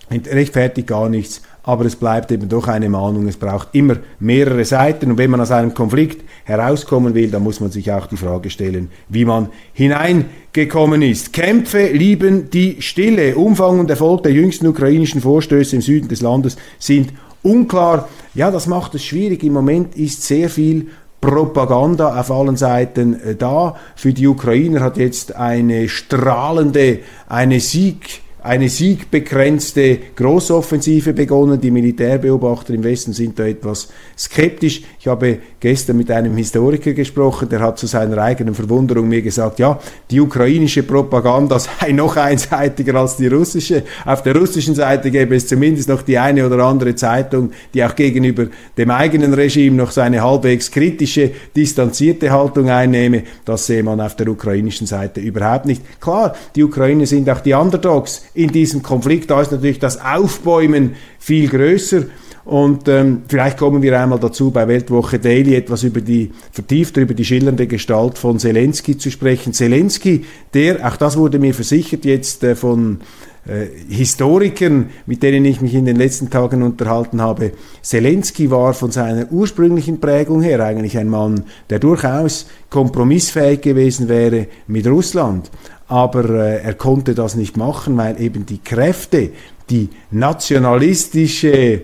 rechtfertigt 0.09 0.87
gar 0.87 1.09
nichts 1.09 1.41
aber 1.67 1.83
es 1.83 1.97
bleibt 1.97 2.31
eben 2.31 2.47
doch 2.47 2.69
eine 2.69 2.87
Mahnung. 2.87 3.27
Es 3.27 3.35
braucht 3.35 3.67
immer 3.73 3.97
mehrere 4.21 4.63
Seiten 4.63 5.11
und 5.11 5.17
wenn 5.17 5.29
man 5.29 5.41
aus 5.41 5.51
einem 5.51 5.73
Konflikt 5.73 6.23
herauskommen 6.45 7.13
will, 7.13 7.29
dann 7.29 7.43
muss 7.43 7.59
man 7.59 7.71
sich 7.71 7.91
auch 7.91 8.07
die 8.07 8.15
Frage 8.15 8.49
stellen, 8.49 8.89
wie 9.09 9.25
man 9.25 9.49
hineingekommen 9.73 11.01
ist. 11.01 11.33
Kämpfe 11.33 11.87
lieben 11.87 12.49
die 12.49 12.81
Stille. 12.81 13.35
Umfang 13.35 13.81
und 13.81 13.89
Erfolg 13.89 14.23
der 14.23 14.31
jüngsten 14.31 14.65
ukrainischen 14.65 15.19
Vorstöße 15.19 15.75
im 15.75 15.81
Süden 15.81 16.07
des 16.07 16.21
Landes 16.21 16.55
sind 16.79 17.11
unklar. 17.43 18.07
Ja, 18.33 18.49
das 18.49 18.67
macht 18.67 18.95
es 18.95 19.03
schwierig. 19.03 19.43
Im 19.43 19.51
Moment 19.51 19.93
ist 19.97 20.23
sehr 20.23 20.49
viel 20.49 20.87
Propaganda 21.19 22.17
auf 22.17 22.31
allen 22.31 22.55
Seiten 22.55 23.19
äh, 23.21 23.35
da. 23.35 23.75
Für 23.97 24.13
die 24.13 24.27
Ukrainer 24.27 24.79
hat 24.79 24.95
jetzt 24.95 25.35
eine 25.35 25.89
strahlende, 25.89 26.99
eine 27.27 27.59
Sieg 27.59 28.21
eine 28.47 28.69
siegbegrenzte 28.69 29.99
Großoffensive 30.15 31.13
begonnen. 31.13 31.59
Die 31.59 31.69
Militärbeobachter 31.69 32.73
im 32.73 32.83
Westen 32.83 33.11
sind 33.11 33.37
da 33.37 33.45
etwas 33.45 33.89
skeptisch. 34.17 34.81
Ich 34.99 35.07
habe 35.07 35.39
gestern 35.59 35.97
mit 35.97 36.09
einem 36.09 36.35
Historiker 36.37 36.93
gesprochen, 36.93 37.49
der 37.49 37.59
hat 37.59 37.77
zu 37.77 37.87
seiner 37.87 38.17
eigenen 38.19 38.55
Verwunderung 38.55 39.09
mir 39.09 39.21
gesagt, 39.21 39.59
ja, 39.59 39.79
die 40.09 40.21
ukrainische 40.21 40.83
Propaganda 40.83 41.59
sei 41.81 41.91
noch 41.91 42.15
einseitiger 42.15 42.95
als 42.95 43.17
die 43.17 43.27
russische. 43.27 43.83
Auf 44.05 44.23
der 44.23 44.35
russischen 44.35 44.75
Seite 44.75 45.11
gäbe 45.11 45.35
es 45.35 45.47
zumindest 45.47 45.89
noch 45.89 46.01
die 46.01 46.17
eine 46.17 46.45
oder 46.45 46.63
andere 46.63 46.95
Zeitung, 46.95 47.51
die 47.73 47.83
auch 47.83 47.95
gegenüber 47.95 48.47
dem 48.77 48.91
eigenen 48.91 49.33
Regime 49.33 49.75
noch 49.75 49.91
so 49.91 50.01
eine 50.01 50.23
halbwegs 50.23 50.71
kritische, 50.71 51.31
distanzierte 51.55 52.31
Haltung 52.31 52.69
einnehme. 52.69 53.23
Das 53.43 53.65
sehe 53.65 53.83
man 53.83 53.99
auf 53.99 54.15
der 54.15 54.29
ukrainischen 54.29 54.87
Seite 54.87 55.19
überhaupt 55.19 55.65
nicht. 55.65 55.81
Klar, 55.99 56.33
die 56.55 56.63
Ukrainer 56.63 57.05
sind 57.05 57.29
auch 57.29 57.41
die 57.41 57.53
Underdogs 57.53 58.23
in 58.37 58.51
diesem 58.51 58.83
Konflikt. 58.83 59.31
Da 59.31 59.41
ist 59.41 59.51
natürlich 59.51 59.79
das 59.79 59.99
Aufbäumen 59.99 60.95
viel 61.19 61.49
größer. 61.49 62.03
Und 62.45 62.87
ähm, 62.87 63.23
vielleicht 63.27 63.57
kommen 63.57 63.81
wir 63.81 63.99
einmal 63.99 64.19
dazu, 64.19 64.51
bei 64.51 64.69
Weltwoche 64.69 65.19
Daily 65.19 65.55
etwas 65.55 65.83
über 65.83 65.99
die, 65.99 66.31
vertieft 66.51 66.95
über 66.95 67.13
die 67.13 67.25
schillernde 67.25 67.67
Gestalt 67.67 68.17
von 68.17 68.39
Zelensky 68.39 68.97
zu 68.97 69.11
sprechen. 69.11 69.51
Zelensky, 69.51 70.23
der, 70.53 70.87
auch 70.87 70.95
das 70.95 71.17
wurde 71.17 71.39
mir 71.39 71.53
versichert 71.53 72.05
jetzt 72.05 72.43
äh, 72.45 72.55
von 72.55 72.99
äh, 73.47 73.67
Historikern, 73.89 74.89
mit 75.05 75.23
denen 75.23 75.45
ich 75.45 75.61
mich 75.61 75.73
in 75.73 75.85
den 75.85 75.95
letzten 75.95 76.29
Tagen 76.29 76.63
unterhalten 76.63 77.21
habe, 77.21 77.51
Zelensky 77.81 78.51
war 78.51 78.73
von 78.73 78.91
seiner 78.91 79.31
ursprünglichen 79.31 79.99
Prägung 80.01 80.41
her 80.41 80.59
eigentlich 80.63 80.97
ein 80.97 81.07
Mann, 81.07 81.45
der 81.69 81.79
durchaus 81.79 82.47
kompromissfähig 82.69 83.61
gewesen 83.61 84.09
wäre 84.09 84.47
mit 84.67 84.85
Russland. 84.87 85.49
Aber 85.87 86.29
äh, 86.29 86.61
er 86.61 86.73
konnte 86.73 87.15
das 87.15 87.35
nicht 87.35 87.55
machen, 87.55 87.95
weil 87.95 88.19
eben 88.21 88.45
die 88.45 88.59
Kräfte, 88.59 89.29
die 89.69 89.89
nationalistische 90.11 91.81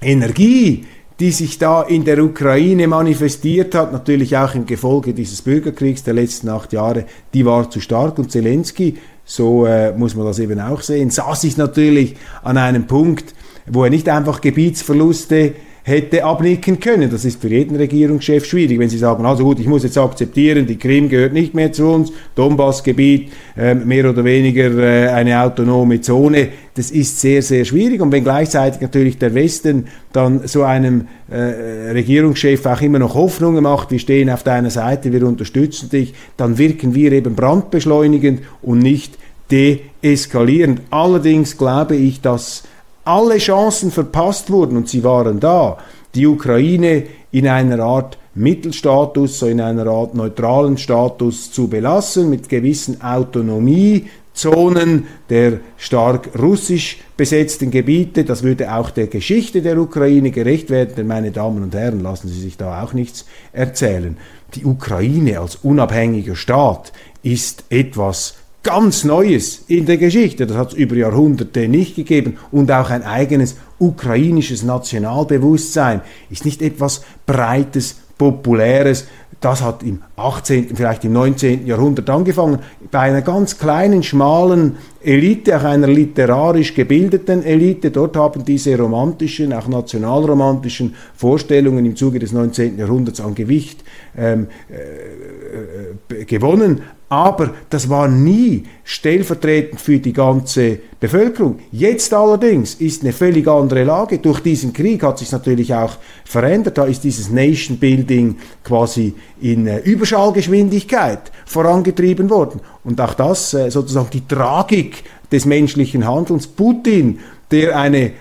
Energie, 0.00 0.84
die 1.20 1.30
sich 1.30 1.58
da 1.58 1.82
in 1.82 2.04
der 2.04 2.22
Ukraine 2.24 2.88
manifestiert 2.88 3.76
hat, 3.76 3.92
natürlich 3.92 4.36
auch 4.36 4.56
im 4.56 4.66
Gefolge 4.66 5.14
dieses 5.14 5.42
Bürgerkriegs 5.42 6.02
der 6.02 6.14
letzten 6.14 6.48
acht 6.48 6.72
Jahre, 6.72 7.04
die 7.32 7.46
war 7.46 7.70
zu 7.70 7.80
stark. 7.80 8.18
Und 8.18 8.32
Zelensky, 8.32 8.96
so 9.24 9.66
äh, 9.66 9.92
muss 9.92 10.14
man 10.14 10.26
das 10.26 10.38
eben 10.38 10.60
auch 10.60 10.82
sehen, 10.82 11.10
sah 11.10 11.34
sich 11.34 11.56
natürlich 11.56 12.16
an 12.42 12.58
einem 12.58 12.86
Punkt, 12.86 13.34
wo 13.66 13.84
er 13.84 13.90
nicht 13.90 14.08
einfach 14.08 14.40
Gebietsverluste 14.40 15.54
hätte 15.84 16.24
abnicken 16.24 16.78
können. 16.78 17.10
Das 17.10 17.24
ist 17.24 17.40
für 17.40 17.48
jeden 17.48 17.76
Regierungschef 17.76 18.44
schwierig, 18.44 18.78
wenn 18.78 18.88
sie 18.88 18.98
sagen, 18.98 19.26
also 19.26 19.44
gut, 19.44 19.58
ich 19.58 19.66
muss 19.66 19.82
jetzt 19.82 19.98
akzeptieren, 19.98 20.66
die 20.66 20.78
Krim 20.78 21.08
gehört 21.08 21.32
nicht 21.32 21.54
mehr 21.54 21.72
zu 21.72 21.86
uns, 21.88 22.12
Donbassgebiet 22.36 23.32
äh, 23.56 23.74
mehr 23.74 24.08
oder 24.08 24.24
weniger 24.24 24.70
äh, 24.78 25.08
eine 25.08 25.42
autonome 25.42 26.00
Zone. 26.00 26.48
Das 26.74 26.90
ist 26.90 27.20
sehr, 27.20 27.42
sehr 27.42 27.64
schwierig. 27.64 28.00
Und 28.00 28.12
wenn 28.12 28.22
gleichzeitig 28.22 28.80
natürlich 28.80 29.18
der 29.18 29.34
Westen 29.34 29.86
dann 30.12 30.46
so 30.46 30.62
einem 30.62 31.08
äh, 31.28 31.90
Regierungschef 31.90 32.64
auch 32.64 32.80
immer 32.80 33.00
noch 33.00 33.14
Hoffnungen 33.14 33.64
macht, 33.64 33.90
wir 33.90 33.98
stehen 33.98 34.30
auf 34.30 34.44
deiner 34.44 34.70
Seite, 34.70 35.12
wir 35.12 35.26
unterstützen 35.26 35.90
dich, 35.90 36.14
dann 36.36 36.58
wirken 36.58 36.94
wir 36.94 37.10
eben 37.12 37.34
brandbeschleunigend 37.34 38.42
und 38.62 38.78
nicht 38.78 39.18
deeskalierend. 39.50 40.80
Allerdings 40.90 41.58
glaube 41.58 41.96
ich, 41.96 42.20
dass 42.20 42.62
alle 43.04 43.38
Chancen 43.38 43.90
verpasst 43.90 44.50
wurden 44.50 44.76
und 44.76 44.88
sie 44.88 45.04
waren 45.04 45.40
da, 45.40 45.78
die 46.14 46.26
Ukraine 46.26 47.04
in 47.30 47.48
einer 47.48 47.80
Art 47.80 48.18
Mittelstatus, 48.34 49.38
so 49.38 49.46
in 49.46 49.60
einer 49.60 49.86
Art 49.86 50.14
neutralen 50.14 50.78
Status 50.78 51.52
zu 51.52 51.68
belassen, 51.68 52.30
mit 52.30 52.48
gewissen 52.48 53.02
Autonomiezonen 53.02 55.06
der 55.28 55.60
stark 55.76 56.30
russisch 56.38 56.98
besetzten 57.16 57.70
Gebiete. 57.70 58.24
Das 58.24 58.42
würde 58.42 58.74
auch 58.74 58.88
der 58.90 59.08
Geschichte 59.08 59.60
der 59.60 59.78
Ukraine 59.78 60.30
gerecht 60.30 60.70
werden, 60.70 60.94
denn 60.96 61.06
meine 61.06 61.30
Damen 61.30 61.62
und 61.62 61.74
Herren, 61.74 62.00
lassen 62.00 62.28
Sie 62.28 62.40
sich 62.40 62.56
da 62.56 62.82
auch 62.82 62.94
nichts 62.94 63.26
erzählen. 63.52 64.16
Die 64.54 64.64
Ukraine 64.64 65.40
als 65.40 65.56
unabhängiger 65.56 66.36
Staat 66.36 66.92
ist 67.22 67.64
etwas 67.68 68.34
ganz 68.62 69.04
Neues 69.04 69.64
in 69.68 69.86
der 69.86 69.96
Geschichte. 69.96 70.46
Das 70.46 70.56
hat 70.56 70.72
es 70.72 70.74
über 70.74 70.94
Jahrhunderte 70.96 71.68
nicht 71.68 71.96
gegeben. 71.96 72.38
Und 72.50 72.70
auch 72.70 72.90
ein 72.90 73.02
eigenes 73.02 73.56
ukrainisches 73.78 74.62
Nationalbewusstsein 74.62 76.02
ist 76.30 76.44
nicht 76.44 76.62
etwas 76.62 77.02
Breites, 77.26 77.96
Populäres. 78.18 79.06
Das 79.40 79.60
hat 79.62 79.82
im 79.82 80.00
18., 80.14 80.76
vielleicht 80.76 81.04
im 81.04 81.14
19. 81.14 81.66
Jahrhundert 81.66 82.08
angefangen, 82.08 82.60
bei 82.92 83.00
einer 83.00 83.22
ganz 83.22 83.58
kleinen, 83.58 84.04
schmalen 84.04 84.76
Elite, 85.02 85.56
auch 85.56 85.64
einer 85.64 85.88
literarisch 85.88 86.74
gebildeten 86.74 87.42
Elite. 87.42 87.90
Dort 87.90 88.16
haben 88.16 88.44
diese 88.44 88.78
romantischen, 88.78 89.52
auch 89.52 89.66
nationalromantischen 89.66 90.94
Vorstellungen 91.16 91.84
im 91.84 91.96
Zuge 91.96 92.20
des 92.20 92.30
19. 92.30 92.78
Jahrhunderts 92.78 93.20
an 93.20 93.34
Gewicht 93.34 93.82
ähm, 94.16 94.46
äh, 94.70 96.20
äh, 96.20 96.24
gewonnen 96.24 96.82
aber 97.12 97.50
das 97.68 97.90
war 97.90 98.08
nie 98.08 98.64
stellvertretend 98.84 99.78
für 99.78 99.98
die 99.98 100.14
ganze 100.14 100.78
Bevölkerung. 100.98 101.58
Jetzt 101.70 102.14
allerdings 102.14 102.76
ist 102.76 103.02
eine 103.02 103.12
völlig 103.12 103.46
andere 103.46 103.84
Lage. 103.84 104.16
Durch 104.16 104.40
diesen 104.40 104.72
Krieg 104.72 105.02
hat 105.02 105.18
sich 105.18 105.30
natürlich 105.30 105.74
auch 105.74 105.98
verändert. 106.24 106.78
Da 106.78 106.86
ist 106.86 107.04
dieses 107.04 107.28
Nation 107.28 107.76
Building 107.76 108.36
quasi 108.64 109.12
in 109.42 109.66
äh, 109.66 109.80
Überschallgeschwindigkeit 109.80 111.30
vorangetrieben 111.44 112.30
worden. 112.30 112.62
Und 112.82 112.98
auch 112.98 113.12
das, 113.12 113.52
äh, 113.52 113.70
sozusagen 113.70 114.08
die 114.10 114.26
Tragik 114.26 115.04
des 115.30 115.44
menschlichen 115.44 116.06
Handelns. 116.06 116.46
Putin, 116.46 117.18
der 117.50 117.78
eine 117.78 118.12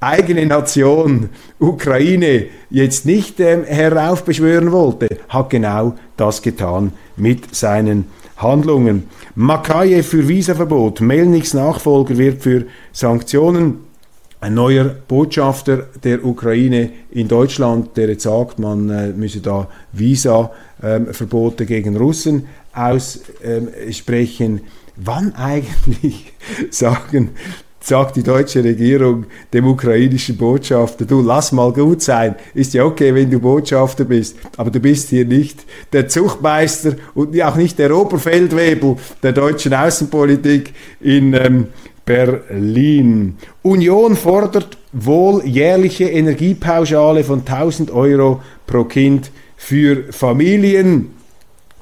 eigene 0.00 0.46
Nation, 0.46 1.28
Ukraine, 1.60 2.46
jetzt 2.70 3.06
nicht 3.06 3.38
ähm, 3.38 3.62
heraufbeschwören 3.62 4.72
wollte, 4.72 5.06
hat 5.28 5.50
genau 5.50 5.94
das 6.16 6.42
getan 6.42 6.92
mit 7.16 7.54
seinen 7.54 8.06
Handlungen. 8.42 9.04
Makaye 9.34 10.02
für 10.02 10.28
Visaverbot, 10.28 11.00
Melniks 11.00 11.54
Nachfolger 11.54 12.18
wird 12.18 12.42
für 12.42 12.66
Sanktionen 12.92 13.80
ein 14.40 14.54
neuer 14.54 14.84
Botschafter 14.84 15.86
der 16.02 16.24
Ukraine 16.24 16.90
in 17.12 17.28
Deutschland, 17.28 17.96
der 17.96 18.08
jetzt 18.08 18.24
sagt, 18.24 18.58
man 18.58 18.90
äh, 18.90 19.08
müsse 19.08 19.40
da 19.40 19.68
Visa-Verbote 19.92 21.62
ähm, 21.62 21.68
gegen 21.68 21.96
Russen 21.96 22.48
aussprechen. 22.74 24.58
Ähm, 24.58 24.60
Wann 24.96 25.34
eigentlich 25.36 26.32
sagen 26.70 27.30
sagt 27.82 28.16
die 28.16 28.22
deutsche 28.22 28.62
Regierung 28.62 29.26
dem 29.52 29.66
ukrainischen 29.66 30.36
Botschafter, 30.36 31.04
du 31.04 31.20
lass 31.20 31.52
mal 31.52 31.72
gut 31.72 32.02
sein, 32.02 32.36
ist 32.54 32.74
ja 32.74 32.84
okay, 32.84 33.14
wenn 33.14 33.30
du 33.30 33.40
Botschafter 33.40 34.04
bist, 34.04 34.36
aber 34.56 34.70
du 34.70 34.80
bist 34.80 35.10
hier 35.10 35.24
nicht 35.24 35.64
der 35.92 36.08
Zuchtmeister 36.08 36.96
und 37.14 37.40
auch 37.42 37.56
nicht 37.56 37.78
der 37.78 37.96
Oberfeldwebel 37.96 38.96
der 39.22 39.32
deutschen 39.32 39.74
Außenpolitik 39.74 40.72
in 41.00 41.34
ähm, 41.34 41.66
Berlin. 42.04 43.36
Union 43.62 44.16
fordert 44.16 44.76
wohl 44.92 45.44
jährliche 45.46 46.04
Energiepauschale 46.04 47.24
von 47.24 47.40
1000 47.40 47.90
Euro 47.90 48.42
pro 48.66 48.84
Kind 48.84 49.30
für 49.56 50.12
Familien. 50.12 51.21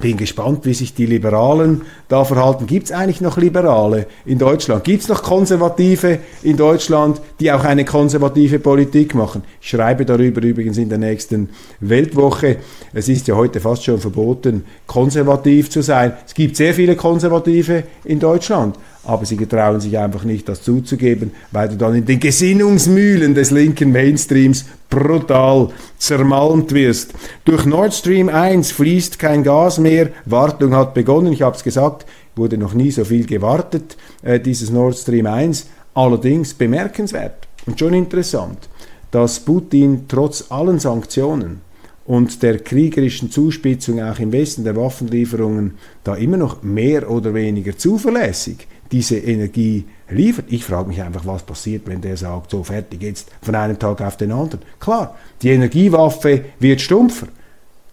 Bin 0.01 0.17
gespannt, 0.17 0.65
wie 0.65 0.73
sich 0.73 0.95
die 0.95 1.05
Liberalen 1.05 1.83
da 2.07 2.25
verhalten. 2.25 2.65
Gibt 2.65 2.85
es 2.87 2.91
eigentlich 2.91 3.21
noch 3.21 3.37
Liberale 3.37 4.07
in 4.25 4.39
Deutschland? 4.39 4.83
Gibt 4.83 5.03
es 5.03 5.09
noch 5.09 5.21
Konservative 5.21 6.17
in 6.41 6.57
Deutschland, 6.57 7.21
die 7.39 7.51
auch 7.51 7.63
eine 7.63 7.85
konservative 7.85 8.57
Politik 8.57 9.13
machen? 9.13 9.43
Ich 9.61 9.69
schreibe 9.69 10.03
darüber 10.03 10.41
übrigens 10.41 10.79
in 10.79 10.89
der 10.89 10.97
nächsten 10.97 11.49
Weltwoche. 11.81 12.57
Es 12.93 13.09
ist 13.09 13.27
ja 13.27 13.35
heute 13.35 13.59
fast 13.59 13.83
schon 13.83 13.99
verboten, 13.99 14.65
konservativ 14.87 15.69
zu 15.69 15.83
sein. 15.83 16.13
Es 16.25 16.33
gibt 16.33 16.55
sehr 16.55 16.73
viele 16.73 16.95
Konservative 16.95 17.83
in 18.03 18.19
Deutschland 18.19 18.75
aber 19.03 19.25
sie 19.25 19.37
getrauen 19.37 19.79
sich 19.79 19.97
einfach 19.97 20.23
nicht, 20.23 20.47
das 20.47 20.61
zuzugeben, 20.61 21.31
weil 21.51 21.69
du 21.69 21.77
dann 21.77 21.95
in 21.95 22.05
den 22.05 22.19
Gesinnungsmühlen 22.19 23.33
des 23.33 23.51
linken 23.51 23.91
Mainstreams 23.91 24.65
brutal 24.89 25.69
zermalmt 25.97 26.73
wirst. 26.73 27.13
Durch 27.45 27.65
Nord 27.65 27.93
Stream 27.93 28.29
1 28.29 28.71
fließt 28.71 29.17
kein 29.17 29.43
Gas 29.43 29.79
mehr, 29.79 30.09
Wartung 30.25 30.75
hat 30.75 30.93
begonnen, 30.93 31.33
ich 31.33 31.41
habe 31.41 31.55
es 31.55 31.63
gesagt, 31.63 32.05
wurde 32.35 32.57
noch 32.57 32.73
nie 32.73 32.91
so 32.91 33.03
viel 33.03 33.25
gewartet, 33.25 33.97
äh, 34.21 34.39
dieses 34.39 34.69
Nord 34.69 34.97
Stream 34.97 35.25
1, 35.25 35.67
allerdings 35.93 36.53
bemerkenswert 36.53 37.47
und 37.65 37.79
schon 37.79 37.93
interessant, 37.93 38.69
dass 39.09 39.39
Putin 39.39 40.05
trotz 40.07 40.45
allen 40.49 40.79
Sanktionen 40.79 41.61
und 42.05 42.43
der 42.43 42.59
kriegerischen 42.59 43.31
Zuspitzung 43.31 44.01
auch 44.01 44.19
im 44.19 44.31
Westen 44.31 44.63
der 44.63 44.75
Waffenlieferungen 44.75 45.75
da 46.03 46.15
immer 46.15 46.37
noch 46.37 46.63
mehr 46.63 47.09
oder 47.09 47.33
weniger 47.33 47.77
zuverlässig 47.77 48.67
diese 48.91 49.17
Energie 49.17 49.85
liefert. 50.09 50.45
Ich 50.49 50.65
frage 50.65 50.89
mich 50.89 51.01
einfach, 51.01 51.25
was 51.25 51.43
passiert, 51.43 51.83
wenn 51.85 52.01
der 52.01 52.17
sagt, 52.17 52.51
so 52.51 52.63
fertig 52.63 53.01
jetzt 53.01 53.29
von 53.41 53.55
einem 53.55 53.79
Tag 53.79 54.01
auf 54.01 54.17
den 54.17 54.31
anderen. 54.31 54.61
Klar, 54.79 55.15
die 55.41 55.49
Energiewaffe 55.49 56.45
wird 56.59 56.81
stumpfer. 56.81 57.27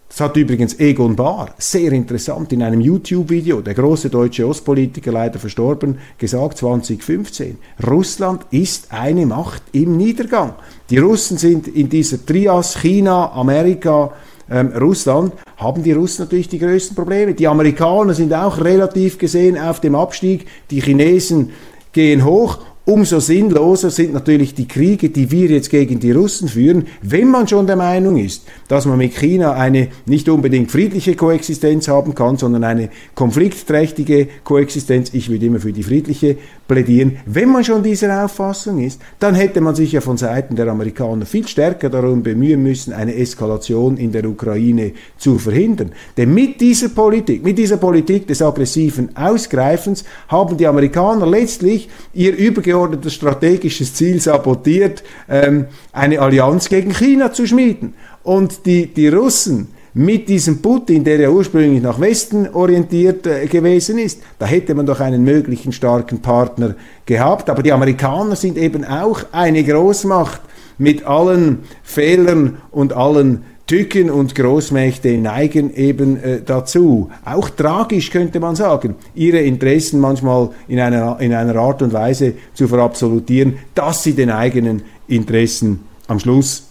Das 0.09 0.21
hat 0.21 0.35
übrigens 0.37 0.79
Egon 0.79 1.15
Bahr, 1.15 1.53
sehr 1.59 1.91
interessant, 1.91 2.51
in 2.51 2.63
einem 2.63 2.81
YouTube-Video, 2.81 3.61
der 3.61 3.75
große 3.75 4.09
deutsche 4.09 4.47
Ostpolitiker, 4.47 5.11
leider 5.11 5.37
verstorben, 5.37 5.99
gesagt 6.17 6.57
2015. 6.57 7.59
Russland 7.85 8.41
ist 8.49 8.91
eine 8.91 9.27
Macht 9.27 9.61
im 9.71 9.97
Niedergang. 9.97 10.55
Die 10.89 10.97
Russen 10.97 11.37
sind 11.37 11.67
in 11.67 11.89
dieser 11.89 12.25
Trias 12.25 12.81
China, 12.81 13.31
Amerika, 13.33 14.11
ähm, 14.49 14.69
Russland, 14.69 15.33
haben 15.59 15.83
die 15.83 15.91
Russen 15.91 16.23
natürlich 16.23 16.47
die 16.47 16.57
größten 16.57 16.95
Probleme. 16.95 17.33
Die 17.33 17.47
Amerikaner 17.47 18.13
sind 18.13 18.33
auch 18.33 18.59
relativ 18.63 19.17
gesehen 19.17 19.57
auf 19.57 19.81
dem 19.81 19.93
Abstieg, 19.93 20.47
die 20.71 20.81
Chinesen 20.81 21.51
gehen 21.91 22.23
hoch 22.23 22.59
Umso 22.85 23.19
sinnloser 23.19 23.91
sind 23.91 24.13
natürlich 24.13 24.55
die 24.55 24.67
Kriege, 24.67 25.09
die 25.09 25.29
wir 25.29 25.49
jetzt 25.49 25.69
gegen 25.69 25.99
die 25.99 26.11
Russen 26.11 26.47
führen, 26.47 26.87
wenn 27.03 27.29
man 27.29 27.47
schon 27.47 27.67
der 27.67 27.75
Meinung 27.75 28.17
ist, 28.17 28.47
dass 28.67 28.87
man 28.87 28.97
mit 28.97 29.15
China 29.15 29.53
eine 29.53 29.89
nicht 30.07 30.27
unbedingt 30.27 30.71
friedliche 30.71 31.15
Koexistenz 31.15 31.87
haben 31.87 32.15
kann, 32.15 32.37
sondern 32.37 32.63
eine 32.63 32.89
konfliktträchtige 33.13 34.27
Koexistenz. 34.43 35.13
Ich 35.13 35.29
würde 35.29 35.45
immer 35.45 35.59
für 35.59 35.71
die 35.71 35.83
friedliche 35.83 36.37
plädieren. 36.67 37.17
Wenn 37.27 37.49
man 37.49 37.63
schon 37.63 37.83
dieser 37.83 38.25
Auffassung 38.25 38.79
ist, 38.79 38.99
dann 39.19 39.35
hätte 39.35 39.61
man 39.61 39.75
sich 39.75 39.91
ja 39.91 40.01
von 40.01 40.17
Seiten 40.17 40.55
der 40.55 40.67
Amerikaner 40.67 41.27
viel 41.27 41.47
stärker 41.47 41.89
darum 41.89 42.23
bemühen 42.23 42.63
müssen, 42.63 42.93
eine 42.93 43.13
Eskalation 43.13 43.97
in 43.97 44.11
der 44.11 44.25
Ukraine 44.25 44.93
zu 45.17 45.37
verhindern. 45.37 45.91
Denn 46.17 46.33
mit 46.33 46.59
dieser 46.59 46.89
Politik, 46.89 47.43
mit 47.43 47.59
dieser 47.59 47.77
Politik 47.77 48.25
des 48.25 48.41
aggressiven 48.41 49.15
Ausgreifens 49.15 50.05
haben 50.27 50.57
die 50.57 50.65
Amerikaner 50.65 51.27
letztlich 51.27 51.87
ihr 52.13 52.35
übergeordnetes 52.35 52.78
übergeordnetes 52.79 53.13
strategisches 53.13 53.93
Ziel 53.93 54.19
sabotiert, 54.19 55.03
ähm, 55.27 55.65
eine 55.91 56.19
Allianz 56.19 56.69
gegen 56.69 56.93
China 56.93 57.31
zu 57.31 57.45
schmieden. 57.45 57.93
Und 58.23 58.65
die, 58.65 58.87
die 58.87 59.09
Russen 59.09 59.69
mit 59.93 60.29
diesem 60.29 60.61
Putin, 60.61 61.03
der 61.03 61.19
ja 61.19 61.29
ursprünglich 61.29 61.81
nach 61.81 61.99
Westen 61.99 62.47
orientiert 62.53 63.27
äh, 63.27 63.47
gewesen 63.47 63.97
ist, 63.97 64.21
da 64.37 64.45
hätte 64.45 64.75
man 64.75 64.85
doch 64.85 64.99
einen 64.99 65.23
möglichen 65.23 65.71
starken 65.71 66.21
Partner 66.21 66.75
gehabt. 67.05 67.49
Aber 67.49 67.63
die 67.63 67.73
Amerikaner 67.73 68.35
sind 68.35 68.57
eben 68.57 68.85
auch 68.85 69.21
eine 69.31 69.63
Großmacht 69.63 70.41
mit 70.77 71.05
allen 71.05 71.59
Fehlern 71.83 72.59
und 72.71 72.93
allen 72.93 73.43
Tücken 73.69 74.09
und 74.09 74.33
Großmächte 74.33 75.15
neigen 75.19 75.71
eben 75.75 76.17
äh, 76.17 76.41
dazu. 76.43 77.11
Auch 77.23 77.51
tragisch 77.51 78.09
könnte 78.09 78.39
man 78.39 78.55
sagen, 78.55 78.95
ihre 79.13 79.41
Interessen 79.41 79.99
manchmal 79.99 80.49
in 80.67 80.79
einer, 80.79 81.19
in 81.19 81.35
einer 81.35 81.55
Art 81.55 81.83
und 81.83 81.93
Weise 81.93 82.33
zu 82.55 82.67
verabsolutieren, 82.67 83.59
dass 83.75 84.01
sie 84.01 84.13
den 84.13 84.31
eigenen 84.31 84.81
Interessen 85.07 85.81
am 86.07 86.19
Schluss 86.19 86.63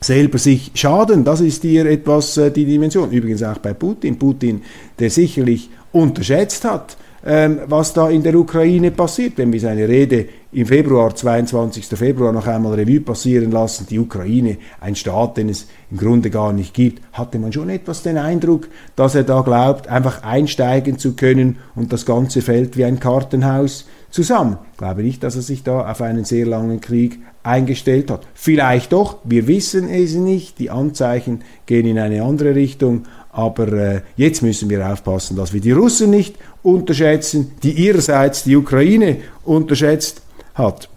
selber 0.00 0.38
sich 0.38 0.72
schaden. 0.74 1.22
Das 1.22 1.40
ist 1.40 1.62
hier 1.62 1.86
etwas 1.86 2.36
äh, 2.38 2.50
die 2.50 2.64
Dimension. 2.64 3.12
Übrigens 3.12 3.44
auch 3.44 3.58
bei 3.58 3.72
Putin. 3.72 4.18
Putin, 4.18 4.62
der 4.98 5.10
sicherlich 5.10 5.70
unterschätzt 5.92 6.64
hat, 6.64 6.96
was 7.22 7.92
da 7.92 8.08
in 8.08 8.22
der 8.22 8.34
Ukraine 8.34 8.90
passiert. 8.90 9.34
Wenn 9.36 9.52
wir 9.52 9.60
seine 9.60 9.88
Rede 9.88 10.26
im 10.50 10.66
Februar, 10.66 11.14
22. 11.14 11.86
Februar, 11.86 12.32
noch 12.32 12.46
einmal 12.46 12.74
Revue 12.74 13.00
passieren 13.00 13.52
lassen, 13.52 13.86
die 13.88 13.98
Ukraine, 13.98 14.56
ein 14.80 14.96
Staat, 14.96 15.36
den 15.36 15.48
es 15.48 15.68
im 15.90 15.98
Grunde 15.98 16.30
gar 16.30 16.52
nicht 16.52 16.74
gibt, 16.74 17.00
hatte 17.12 17.38
man 17.38 17.52
schon 17.52 17.70
etwas 17.70 18.02
den 18.02 18.18
Eindruck, 18.18 18.68
dass 18.96 19.14
er 19.14 19.22
da 19.22 19.40
glaubt, 19.42 19.88
einfach 19.88 20.24
einsteigen 20.24 20.98
zu 20.98 21.14
können 21.14 21.58
und 21.76 21.92
das 21.92 22.06
Ganze 22.06 22.42
fällt 22.42 22.76
wie 22.76 22.84
ein 22.84 22.98
Kartenhaus 22.98 23.86
zusammen. 24.12 24.58
Glaube 24.76 25.02
nicht, 25.02 25.24
dass 25.24 25.34
er 25.34 25.42
sich 25.42 25.64
da 25.64 25.90
auf 25.90 26.00
einen 26.00 26.24
sehr 26.24 26.46
langen 26.46 26.80
Krieg 26.80 27.18
eingestellt 27.42 28.10
hat. 28.10 28.26
Vielleicht 28.34 28.92
doch, 28.92 29.16
wir 29.24 29.48
wissen 29.48 29.88
es 29.88 30.14
nicht, 30.14 30.60
die 30.60 30.70
Anzeichen 30.70 31.42
gehen 31.66 31.86
in 31.86 31.98
eine 31.98 32.22
andere 32.22 32.54
Richtung, 32.54 33.06
aber 33.32 33.72
äh, 33.72 34.00
jetzt 34.16 34.42
müssen 34.42 34.70
wir 34.70 34.86
aufpassen, 34.86 35.36
dass 35.36 35.52
wir 35.52 35.60
die 35.60 35.72
Russen 35.72 36.10
nicht 36.10 36.36
unterschätzen, 36.62 37.52
die 37.62 37.72
ihrerseits 37.72 38.44
die 38.44 38.56
Ukraine 38.56 39.16
unterschätzt 39.42 40.22
hat 40.54 40.88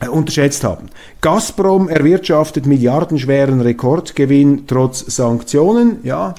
äh, 0.00 0.08
unterschätzt 0.08 0.64
haben. 0.64 0.88
Gazprom 1.20 1.88
erwirtschaftet 1.88 2.66
milliardenschweren 2.66 3.60
Rekordgewinn 3.60 4.66
trotz 4.66 5.04
Sanktionen. 5.14 5.98
Ja, 6.02 6.34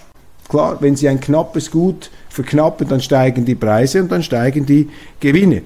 klar, 0.50 0.78
wenn 0.82 0.98
sie 0.98 1.08
ein 1.08 1.22
knappes 1.22 1.72
Gut 1.72 2.12
verknappen, 2.30 2.88
dann 2.89 3.00
steigen 3.00 3.46
die 3.46 3.56
Preise 3.56 4.02
und 4.02 4.12
dann 4.12 4.24
steigen 4.24 4.66
die 4.66 4.89
Gewinne. 5.22 5.62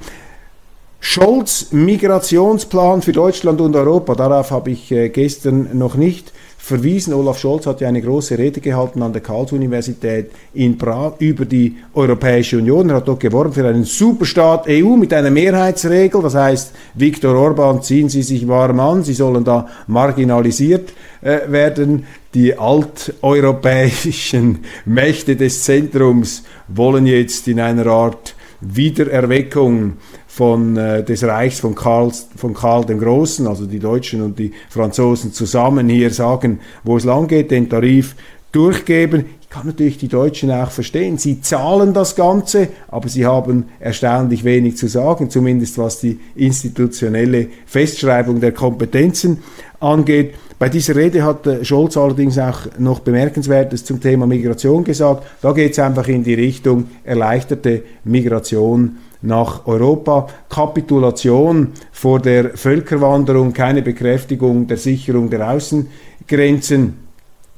Scholz 0.99 1.67
Migrationsplan 1.71 3.01
für 3.01 3.11
Deutschland 3.11 3.61
und 3.61 3.75
Europa, 3.75 4.15
darauf 4.15 4.51
habe 4.51 4.71
ich 4.71 4.91
äh, 4.91 5.09
gestern 5.09 5.77
noch 5.77 5.95
nicht 5.95 6.31
verwiesen. 6.67 7.13
Olaf 7.13 7.39
Scholz 7.39 7.65
hat 7.65 7.79
ja 7.79 7.87
eine 7.87 8.01
große 8.01 8.37
Rede 8.37 8.59
gehalten 8.59 9.01
an 9.01 9.13
der 9.13 9.21
Karls-Universität 9.21 10.31
in 10.53 10.77
Prag 10.77 11.13
über 11.19 11.45
die 11.45 11.77
Europäische 11.93 12.57
Union. 12.57 12.89
Er 12.89 12.97
hat 12.97 13.07
dort 13.07 13.21
geworben 13.21 13.53
für 13.53 13.65
einen 13.65 13.85
Superstaat 13.85 14.67
EU 14.67 14.97
mit 14.97 15.13
einer 15.13 15.29
Mehrheitsregel. 15.29 16.21
Das 16.21 16.35
heißt, 16.35 16.73
Viktor 16.95 17.35
Orban, 17.35 17.81
ziehen 17.81 18.09
Sie 18.09 18.23
sich 18.23 18.45
warm 18.47 18.81
an, 18.81 19.03
Sie 19.03 19.13
sollen 19.13 19.45
da 19.45 19.67
marginalisiert 19.87 20.89
äh, 21.21 21.39
werden. 21.47 22.05
Die 22.33 22.57
alteuropäischen 22.57 24.59
Mächte 24.85 25.37
des 25.37 25.63
Zentrums 25.63 26.43
wollen 26.67 27.05
jetzt 27.05 27.47
in 27.47 27.61
einer 27.61 27.85
Art 27.85 28.35
Wiedererweckung 28.61 29.93
von, 30.27 30.77
äh, 30.77 31.03
des 31.03 31.23
Reichs 31.23 31.59
von 31.59 31.75
Karl, 31.75 32.11
von 32.35 32.53
Karl 32.53 32.85
dem 32.85 32.99
Großen, 32.99 33.47
also 33.47 33.65
die 33.65 33.79
Deutschen 33.79 34.21
und 34.21 34.39
die 34.39 34.51
Franzosen 34.69 35.33
zusammen 35.33 35.89
hier 35.89 36.11
sagen, 36.11 36.59
wo 36.83 36.97
es 36.97 37.03
lang 37.03 37.27
geht, 37.27 37.51
den 37.51 37.69
Tarif 37.69 38.15
durchgeben. 38.51 39.25
Ich 39.41 39.49
kann 39.49 39.65
natürlich 39.65 39.97
die 39.97 40.07
Deutschen 40.09 40.51
auch 40.51 40.71
verstehen. 40.71 41.17
Sie 41.17 41.41
zahlen 41.41 41.93
das 41.93 42.15
Ganze, 42.15 42.67
aber 42.89 43.07
sie 43.07 43.25
haben 43.25 43.65
erstaunlich 43.79 44.43
wenig 44.43 44.77
zu 44.77 44.87
sagen, 44.87 45.29
zumindest 45.29 45.77
was 45.77 45.99
die 45.99 46.19
institutionelle 46.35 47.47
Festschreibung 47.65 48.41
der 48.41 48.51
Kompetenzen 48.51 49.39
angeht. 49.79 50.33
Bei 50.59 50.69
dieser 50.69 50.95
Rede 50.95 51.23
hat 51.23 51.45
äh, 51.45 51.63
Scholz 51.63 51.97
allerdings 51.97 52.39
auch 52.39 52.61
noch 52.79 52.99
Bemerkenswertes 53.01 53.85
zum 53.85 54.01
Thema 54.01 54.25
Migration 54.25 54.83
gesagt. 54.83 55.23
Da 55.41 55.51
geht 55.51 55.73
es 55.73 55.79
einfach 55.79 56.07
in 56.07 56.23
die 56.23 56.33
Richtung 56.33 56.85
erleichterte 57.03 57.83
Migration 58.03 58.97
nach 59.21 59.67
Europa. 59.67 60.27
Kapitulation 60.49 61.73
vor 61.91 62.19
der 62.19 62.57
Völkerwanderung, 62.57 63.53
keine 63.53 63.83
Bekräftigung 63.83 64.65
der 64.65 64.77
Sicherung 64.77 65.29
der 65.29 65.47
Außengrenzen. 65.51 67.05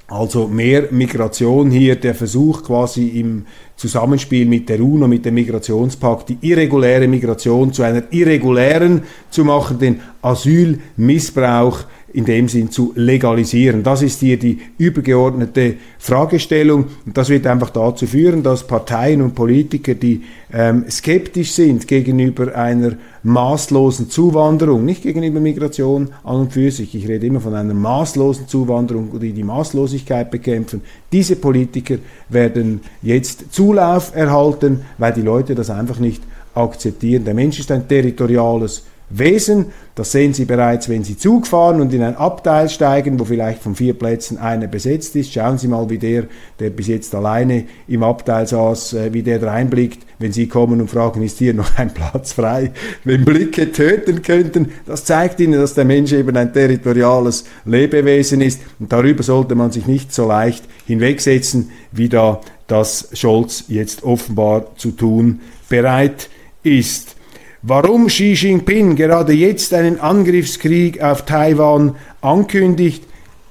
Also 0.09 0.47
mehr 0.47 0.87
Migration 0.89 1.69
hier, 1.69 1.95
der 1.95 2.15
Versuch 2.15 2.63
quasi 2.63 3.09
im 3.19 3.45
Zusammenspiel 3.75 4.47
mit 4.47 4.67
der 4.67 4.81
UNO, 4.81 5.07
mit 5.07 5.23
dem 5.23 5.35
Migrationspakt, 5.35 6.29
die 6.29 6.37
irreguläre 6.41 7.07
Migration 7.07 7.71
zu 7.71 7.83
einer 7.83 8.03
irregulären 8.09 9.03
zu 9.29 9.45
machen, 9.45 9.77
den 9.77 10.01
Asylmissbrauch 10.23 11.85
in 12.13 12.25
dem 12.25 12.47
Sinn 12.47 12.71
zu 12.71 12.91
legalisieren. 12.95 13.83
Das 13.83 14.01
ist 14.01 14.19
hier 14.19 14.37
die 14.37 14.59
übergeordnete 14.77 15.75
Fragestellung 15.97 16.85
und 17.05 17.17
das 17.17 17.29
wird 17.29 17.45
einfach 17.47 17.69
dazu 17.69 18.07
führen, 18.07 18.43
dass 18.43 18.65
Parteien 18.65 19.21
und 19.21 19.35
Politiker, 19.35 19.93
die 19.93 20.23
ähm, 20.51 20.85
skeptisch 20.89 21.51
sind 21.51 21.87
gegenüber 21.87 22.55
einer 22.55 22.93
maßlosen 23.23 24.09
Zuwanderung, 24.09 24.85
nicht 24.85 25.03
gegenüber 25.03 25.39
Migration 25.39 26.09
an 26.23 26.35
und 26.37 26.53
für 26.53 26.71
sich, 26.71 26.95
ich 26.95 27.07
rede 27.07 27.27
immer 27.27 27.41
von 27.41 27.53
einer 27.53 27.73
maßlosen 27.73 28.47
Zuwanderung, 28.47 29.19
die 29.19 29.33
die 29.33 29.43
Maßlosigkeit 29.43 30.31
bekämpfen, 30.31 30.81
diese 31.11 31.35
Politiker 31.35 31.97
werden 32.29 32.81
jetzt 33.01 33.53
Zulauf 33.53 34.15
erhalten, 34.15 34.81
weil 34.97 35.13
die 35.13 35.21
Leute 35.21 35.55
das 35.55 35.69
einfach 35.69 35.99
nicht 35.99 36.23
akzeptieren. 36.55 37.25
Der 37.25 37.33
Mensch 37.33 37.59
ist 37.59 37.71
ein 37.71 37.87
territoriales 37.87 38.83
Wesen. 39.09 39.67
Das 39.95 40.11
sehen 40.11 40.33
Sie 40.33 40.45
bereits, 40.45 40.87
wenn 40.87 41.03
Sie 41.03 41.17
Zug 41.17 41.47
fahren 41.47 41.81
und 41.81 41.93
in 41.93 42.01
ein 42.03 42.15
Abteil 42.15 42.69
steigen, 42.69 43.19
wo 43.19 43.25
vielleicht 43.25 43.61
von 43.61 43.75
vier 43.75 43.93
Plätzen 43.93 44.37
einer 44.37 44.67
besetzt 44.67 45.15
ist. 45.15 45.33
Schauen 45.33 45.57
Sie 45.57 45.67
mal, 45.67 45.89
wie 45.89 45.97
der, 45.97 46.25
der 46.59 46.69
bis 46.69 46.87
jetzt 46.87 47.13
alleine 47.15 47.65
im 47.87 48.03
Abteil 48.03 48.47
saß, 48.47 48.93
äh, 48.93 49.13
wie 49.13 49.23
der 49.23 49.41
reinblickt, 49.41 50.05
wenn 50.19 50.31
Sie 50.31 50.47
kommen 50.47 50.79
und 50.79 50.89
fragen, 50.89 51.21
ist 51.23 51.39
hier 51.39 51.53
noch 51.53 51.77
ein 51.77 51.93
Platz 51.93 52.33
frei? 52.33 52.71
Wenn 53.03 53.25
Blicke 53.25 53.71
töten 53.71 54.21
könnten, 54.21 54.73
das 54.85 55.05
zeigt 55.05 55.39
Ihnen, 55.39 55.59
dass 55.59 55.73
der 55.73 55.85
Mensch 55.85 56.11
eben 56.11 56.35
ein 56.37 56.53
territoriales 56.53 57.45
Lebewesen 57.65 58.41
ist. 58.41 58.61
Und 58.79 58.91
darüber 58.91 59.23
sollte 59.23 59.55
man 59.55 59.71
sich 59.71 59.87
nicht 59.87 60.13
so 60.13 60.27
leicht 60.27 60.63
hinwegsetzen, 60.85 61.71
wie 61.91 62.09
da 62.09 62.41
das 62.67 63.09
Scholz 63.13 63.65
jetzt 63.67 64.03
offenbar 64.03 64.75
zu 64.75 64.91
tun 64.91 65.39
bereit 65.69 66.29
ist. 66.63 67.15
Warum 67.61 68.07
Xi 68.07 68.33
Jinping 68.33 68.95
gerade 68.95 69.33
jetzt 69.33 69.73
einen 69.73 69.99
Angriffskrieg 69.99 71.01
auf 71.01 71.25
Taiwan 71.25 71.95
ankündigt, 72.21 73.03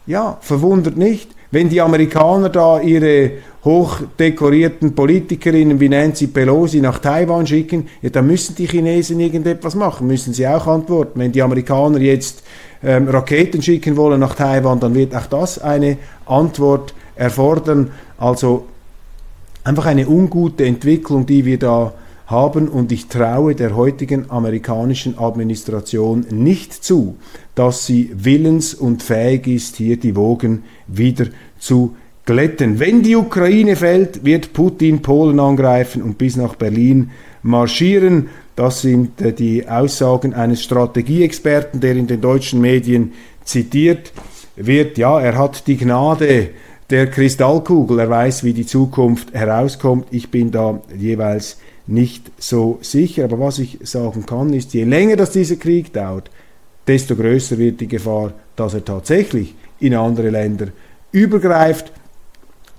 ja, 0.07 0.39
verwundert 0.41 0.97
nicht. 0.97 1.29
Wenn 1.51 1.69
die 1.69 1.83
Amerikaner 1.83 2.49
da 2.49 2.81
ihre 2.81 3.33
hochdekorierten 3.65 4.95
Politikerinnen 4.95 5.79
wie 5.79 5.91
Nancy 5.91 6.29
Pelosi 6.29 6.81
nach 6.81 7.01
Taiwan 7.01 7.47
schicken, 7.47 7.89
ja, 8.01 8.09
dann 8.09 8.27
müssen 8.27 8.55
die 8.55 8.67
Chinesen 8.67 9.21
irgendetwas 9.21 9.75
machen, 9.75 10.07
müssen 10.07 10.33
sie 10.33 10.49
auch 10.49 10.67
antworten. 10.67 11.21
Wenn 11.21 11.33
die 11.33 11.43
Amerikaner 11.43 11.99
jetzt 11.99 12.43
ähm, 12.83 13.09
Raketen 13.09 13.61
schicken 13.61 13.99
wollen 13.99 14.21
nach 14.21 14.35
Taiwan, 14.35 14.81
dann 14.81 14.95
wird 14.95 15.15
auch 15.15 15.27
das 15.27 15.59
eine 15.59 15.99
Antwort 16.25 16.95
erfordern. 17.15 17.91
Also 18.17 18.65
einfach 19.65 19.85
eine 19.85 20.09
ungute 20.09 20.65
Entwicklung, 20.65 21.27
die 21.27 21.45
wir 21.45 21.59
da 21.59 21.93
haben 22.29 22.69
und 22.69 22.93
ich 22.93 23.09
traue 23.09 23.55
der 23.55 23.75
heutigen 23.75 24.31
amerikanischen 24.31 25.19
Administration 25.19 26.27
nicht 26.31 26.73
zu, 26.73 27.17
dass 27.55 27.87
sie 27.87 28.11
willens 28.15 28.75
und 28.75 29.03
fähig 29.03 29.47
ist, 29.47 29.77
hier 29.77 29.97
die 29.97 30.15
Wogen 30.15 30.65
wieder 30.87 31.27
zu 31.59 31.97
glätten. 32.27 32.79
Wenn 32.79 33.03
die 33.03 33.17
Ukraine 33.17 33.77
fällt, 33.77 34.27
wird 34.27 34.53
Putin 34.53 35.01
Polen 35.01 35.41
angreifen 35.41 36.03
und 36.03 36.19
bis 36.19 36.37
nach 36.37 36.55
Berlin 36.55 37.11
marschieren. 37.43 38.29
Das 38.55 38.83
sind 38.83 39.23
äh, 39.23 39.33
die 39.33 39.67
Aussagen 39.67 40.35
eines 40.35 40.63
Strategieexperten, 40.63 41.81
der 41.81 41.97
in 41.97 42.07
den 42.07 42.21
deutschen 42.21 42.61
Medien 42.61 43.13
zitiert 43.45 44.13
wird. 44.57 44.99
Ja, 44.99 45.19
er 45.19 45.39
hat 45.39 45.67
die 45.67 45.79
Gnade 45.79 46.51
der 46.91 47.07
Kristallkugel. 47.09 47.99
Er 48.01 48.11
weiß, 48.11 48.45
wie 48.45 48.53
die 48.53 48.67
Zukunft 48.67 49.33
herauskommt. 49.33 50.09
Ich 50.11 50.31
bin 50.31 50.51
da 50.51 50.83
jeweils 50.95 51.57
nicht 51.89 52.31
so 52.39 52.79
sicher. 52.83 53.25
Aber 53.25 53.41
was 53.41 53.59
ich 53.59 53.79
sagen 53.83 54.27
kann, 54.27 54.53
ist, 54.53 54.75
je 54.75 54.85
länger 54.85 55.17
das 55.17 55.33
dieser 55.33 55.57
Krieg 55.57 55.93
dauert, 55.93 56.31
desto 56.87 57.17
größer 57.17 57.59
wird 57.59 57.81
die 57.81 57.89
Gefahr, 57.89 58.33
dass 58.57 58.75
er 58.75 58.85
tatsächlich 58.85 59.55
in 59.81 59.95
andere 59.95 60.31
Länder 60.31 60.69
übergreift. 61.13 61.93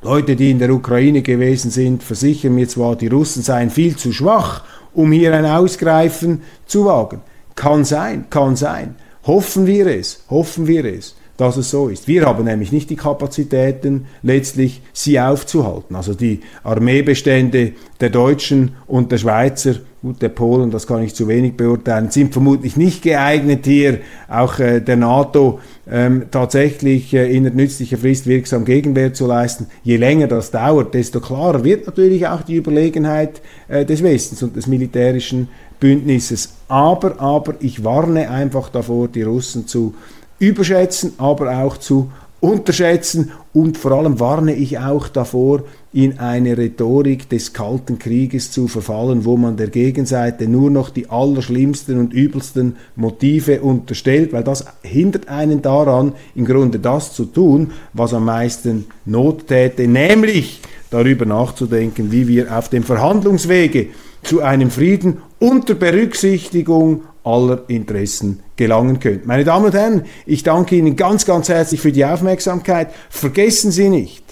Leute, 0.02 0.36
die 0.36 0.52
in 0.52 0.60
der 0.60 0.72
Ukraine 0.72 1.22
gewesen 1.22 1.72
sind, 1.72 2.04
versichern 2.04 2.56
mir 2.56 2.68
zwar, 2.68 2.96
die 2.96 3.08
Russen 3.08 3.44
seien 3.44 3.70
viel 3.70 3.98
zu 3.98 4.14
schwach, 4.14 4.64
um 4.94 5.12
hier 5.12 5.36
ein 5.36 5.46
Ausgreifen 5.46 6.42
zu 6.66 6.86
wagen. 6.86 7.22
Kann 7.56 7.84
sein, 7.84 8.30
kann 8.30 8.56
sein. 8.56 8.96
Hoffen 9.26 9.68
wir 9.68 9.88
es, 9.88 10.24
hoffen 10.30 10.68
wir 10.68 10.86
es. 10.86 11.16
Dass 11.40 11.58
es 11.58 11.70
so 11.70 11.88
ist. 11.88 12.08
Wir 12.08 12.26
haben 12.26 12.44
nämlich 12.44 12.72
nicht 12.72 12.90
die 12.90 12.96
Kapazitäten, 12.96 14.08
letztlich 14.22 14.82
sie 14.92 15.20
aufzuhalten. 15.20 15.96
Also 15.96 16.14
die 16.14 16.42
Armeebestände 16.64 17.74
der 18.02 18.10
Deutschen 18.10 18.76
und 18.88 19.12
der 19.12 19.18
Schweizer 19.20 19.76
Gut, 20.02 20.22
der 20.22 20.30
Polen, 20.30 20.72
das 20.72 20.88
kann 20.88 21.04
ich 21.04 21.14
zu 21.14 21.28
wenig 21.28 21.58
beurteilen, 21.58 22.10
sind 22.10 22.32
vermutlich 22.32 22.78
nicht 22.78 23.02
geeignet, 23.02 23.66
hier 23.66 24.00
auch 24.30 24.58
äh, 24.58 24.80
der 24.80 24.96
NATO 24.96 25.60
ähm, 25.92 26.28
tatsächlich 26.32 27.14
äh, 27.14 27.30
in 27.36 27.44
nützlicher 27.44 27.98
Frist 27.98 28.26
wirksam 28.26 28.64
Gegenwehr 28.64 29.14
zu 29.14 29.28
leisten. 29.28 29.68
Je 29.84 29.98
länger 29.98 30.28
das 30.28 30.52
dauert, 30.52 30.94
desto 30.94 31.20
klarer 31.20 31.66
wird 31.66 31.86
natürlich 31.86 32.26
auch 32.28 32.44
die 32.44 32.56
Überlegenheit 32.56 33.42
äh, 33.68 33.84
des 33.84 34.02
Westens 34.02 34.42
und 34.42 34.56
des 34.56 34.68
militärischen 34.68 35.50
Bündnisses. 35.82 36.54
Aber, 36.70 37.20
aber 37.20 37.56
ich 37.60 37.84
warne 37.84 38.30
einfach 38.30 38.70
davor, 38.70 39.10
die 39.10 39.24
Russen 39.24 39.68
zu 39.68 39.96
überschätzen, 40.40 41.14
aber 41.18 41.64
auch 41.64 41.78
zu 41.78 42.12
unterschätzen. 42.40 43.32
Und 43.54 43.78
vor 43.78 43.92
allem 43.92 44.20
warne 44.20 44.54
ich 44.54 44.80
auch 44.80 45.08
davor, 45.08 45.64
in 45.92 46.20
eine 46.20 46.56
Rhetorik 46.56 47.30
des 47.30 47.52
Kalten 47.52 47.98
Krieges 47.98 48.52
zu 48.52 48.68
verfallen, 48.68 49.26
wo 49.26 49.38
man 49.38 49.58
der 49.58 49.70
Gegenseite 49.70 50.48
nur 50.48 50.70
noch 50.70 50.92
die 50.92 51.10
allerschlimmsten 51.10 51.98
und 51.98 52.14
übelsten 52.14 52.76
Motive 52.96 53.62
unterstellt, 53.62 54.32
weil 54.32 54.44
das 54.44 54.66
hindert 54.84 55.28
einen 55.30 55.64
daran, 55.64 56.14
im 56.36 56.46
Grunde 56.46 56.78
das 56.78 57.14
zu 57.14 57.26
tun, 57.26 57.72
was 57.94 58.14
am 58.14 58.26
meisten 58.26 58.86
Not 59.06 59.48
täte, 59.48 59.88
nämlich 59.88 60.62
darüber 60.90 61.26
nachzudenken, 61.26 62.12
wie 62.12 62.28
wir 62.28 62.58
auf 62.58 62.70
dem 62.70 62.84
Verhandlungswege 62.84 63.88
zu 64.24 64.42
einem 64.42 64.72
Frieden 64.72 65.22
unter 65.40 65.76
Berücksichtigung 65.76 67.04
aller 67.24 67.64
Interessen 67.68 68.40
gelangen 68.56 69.00
könnt. 69.00 69.26
Meine 69.26 69.44
Damen 69.44 69.66
und 69.66 69.74
Herren, 69.74 70.04
ich 70.26 70.44
danke 70.44 70.76
Ihnen 70.76 70.96
ganz, 70.96 71.26
ganz 71.26 71.50
herzlich 71.50 71.82
für 71.82 71.92
die 71.92 72.06
Aufmerksamkeit. 72.06 72.90
Vergessen 73.10 73.72
Sie 73.72 73.90
nicht 73.90 74.24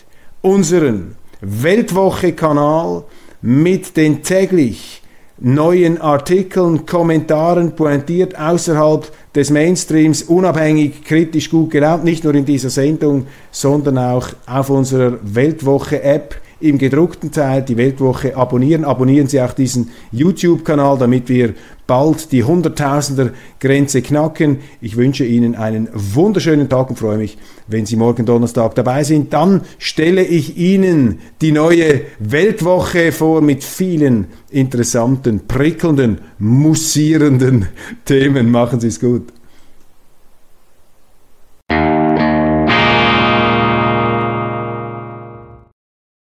unseren 0.42 1.16
Weltwoche-Kanal 1.42 3.04
mit 3.42 3.96
den 3.96 4.24
täglich 4.24 5.02
neuen 5.40 6.02
Artikeln, 6.02 6.86
Kommentaren, 6.86 7.76
pointiert 7.76 8.40
außerhalb 8.40 9.08
des 9.36 9.52
Mainstreams, 9.52 10.24
unabhängig, 10.24 11.04
kritisch, 11.04 11.52
gut 11.52 11.70
gelaunt, 11.70 12.04
nicht 12.04 12.24
nur 12.24 12.34
in 12.34 12.46
dieser 12.46 12.72
Sendung, 12.72 13.28
sondern 13.52 14.00
auch 14.00 14.30
auf 14.48 14.72
unserer 14.72 15.20
Weltwoche-App 15.22 16.36
im 16.60 16.78
gedruckten 16.78 17.32
Teil 17.32 17.62
die 17.62 17.78
Weltwoche 17.78 18.36
abonnieren. 18.36 18.84
Abonnieren 18.84 19.28
Sie 19.28 19.42
auch 19.42 19.54
diesen 19.54 19.92
YouTube-Kanal, 20.12 20.98
damit 20.98 21.30
wir 21.30 21.54
bald 21.86 22.32
die 22.32 22.44
Hunderttausender-Grenze 22.44 24.02
knacken. 24.02 24.58
Ich 24.82 24.98
wünsche 24.98 25.26
Ihnen 25.26 25.56
einen 25.56 25.88
wunderschönen 25.94 26.68
Tag 26.70 26.90
und 26.90 27.00
freue 27.00 27.18
mich, 27.18 27.38
wenn 27.68 27.86
Sie 27.86 27.96
morgen 27.96 28.26
Donnerstag 28.26 28.76
dabei 28.76 29.04
sind. 29.04 29.34
Dann 29.34 29.62
stelle 29.78 30.24
ich 30.24 30.58
Ihnen 30.58 31.20
die 31.42 31.52
neue 31.52 32.02
Weltwoche 32.20 33.12
vor 33.12 33.42
mit 33.42 33.64
vielen 33.64 34.28
interessanten, 34.50 35.48
prickelnden, 35.48 36.20
mussierenden 36.40 37.68
Themen. 38.06 38.52
Machen 38.52 38.80
Sie 38.80 38.88
es 38.88 39.00
gut. 39.00 39.37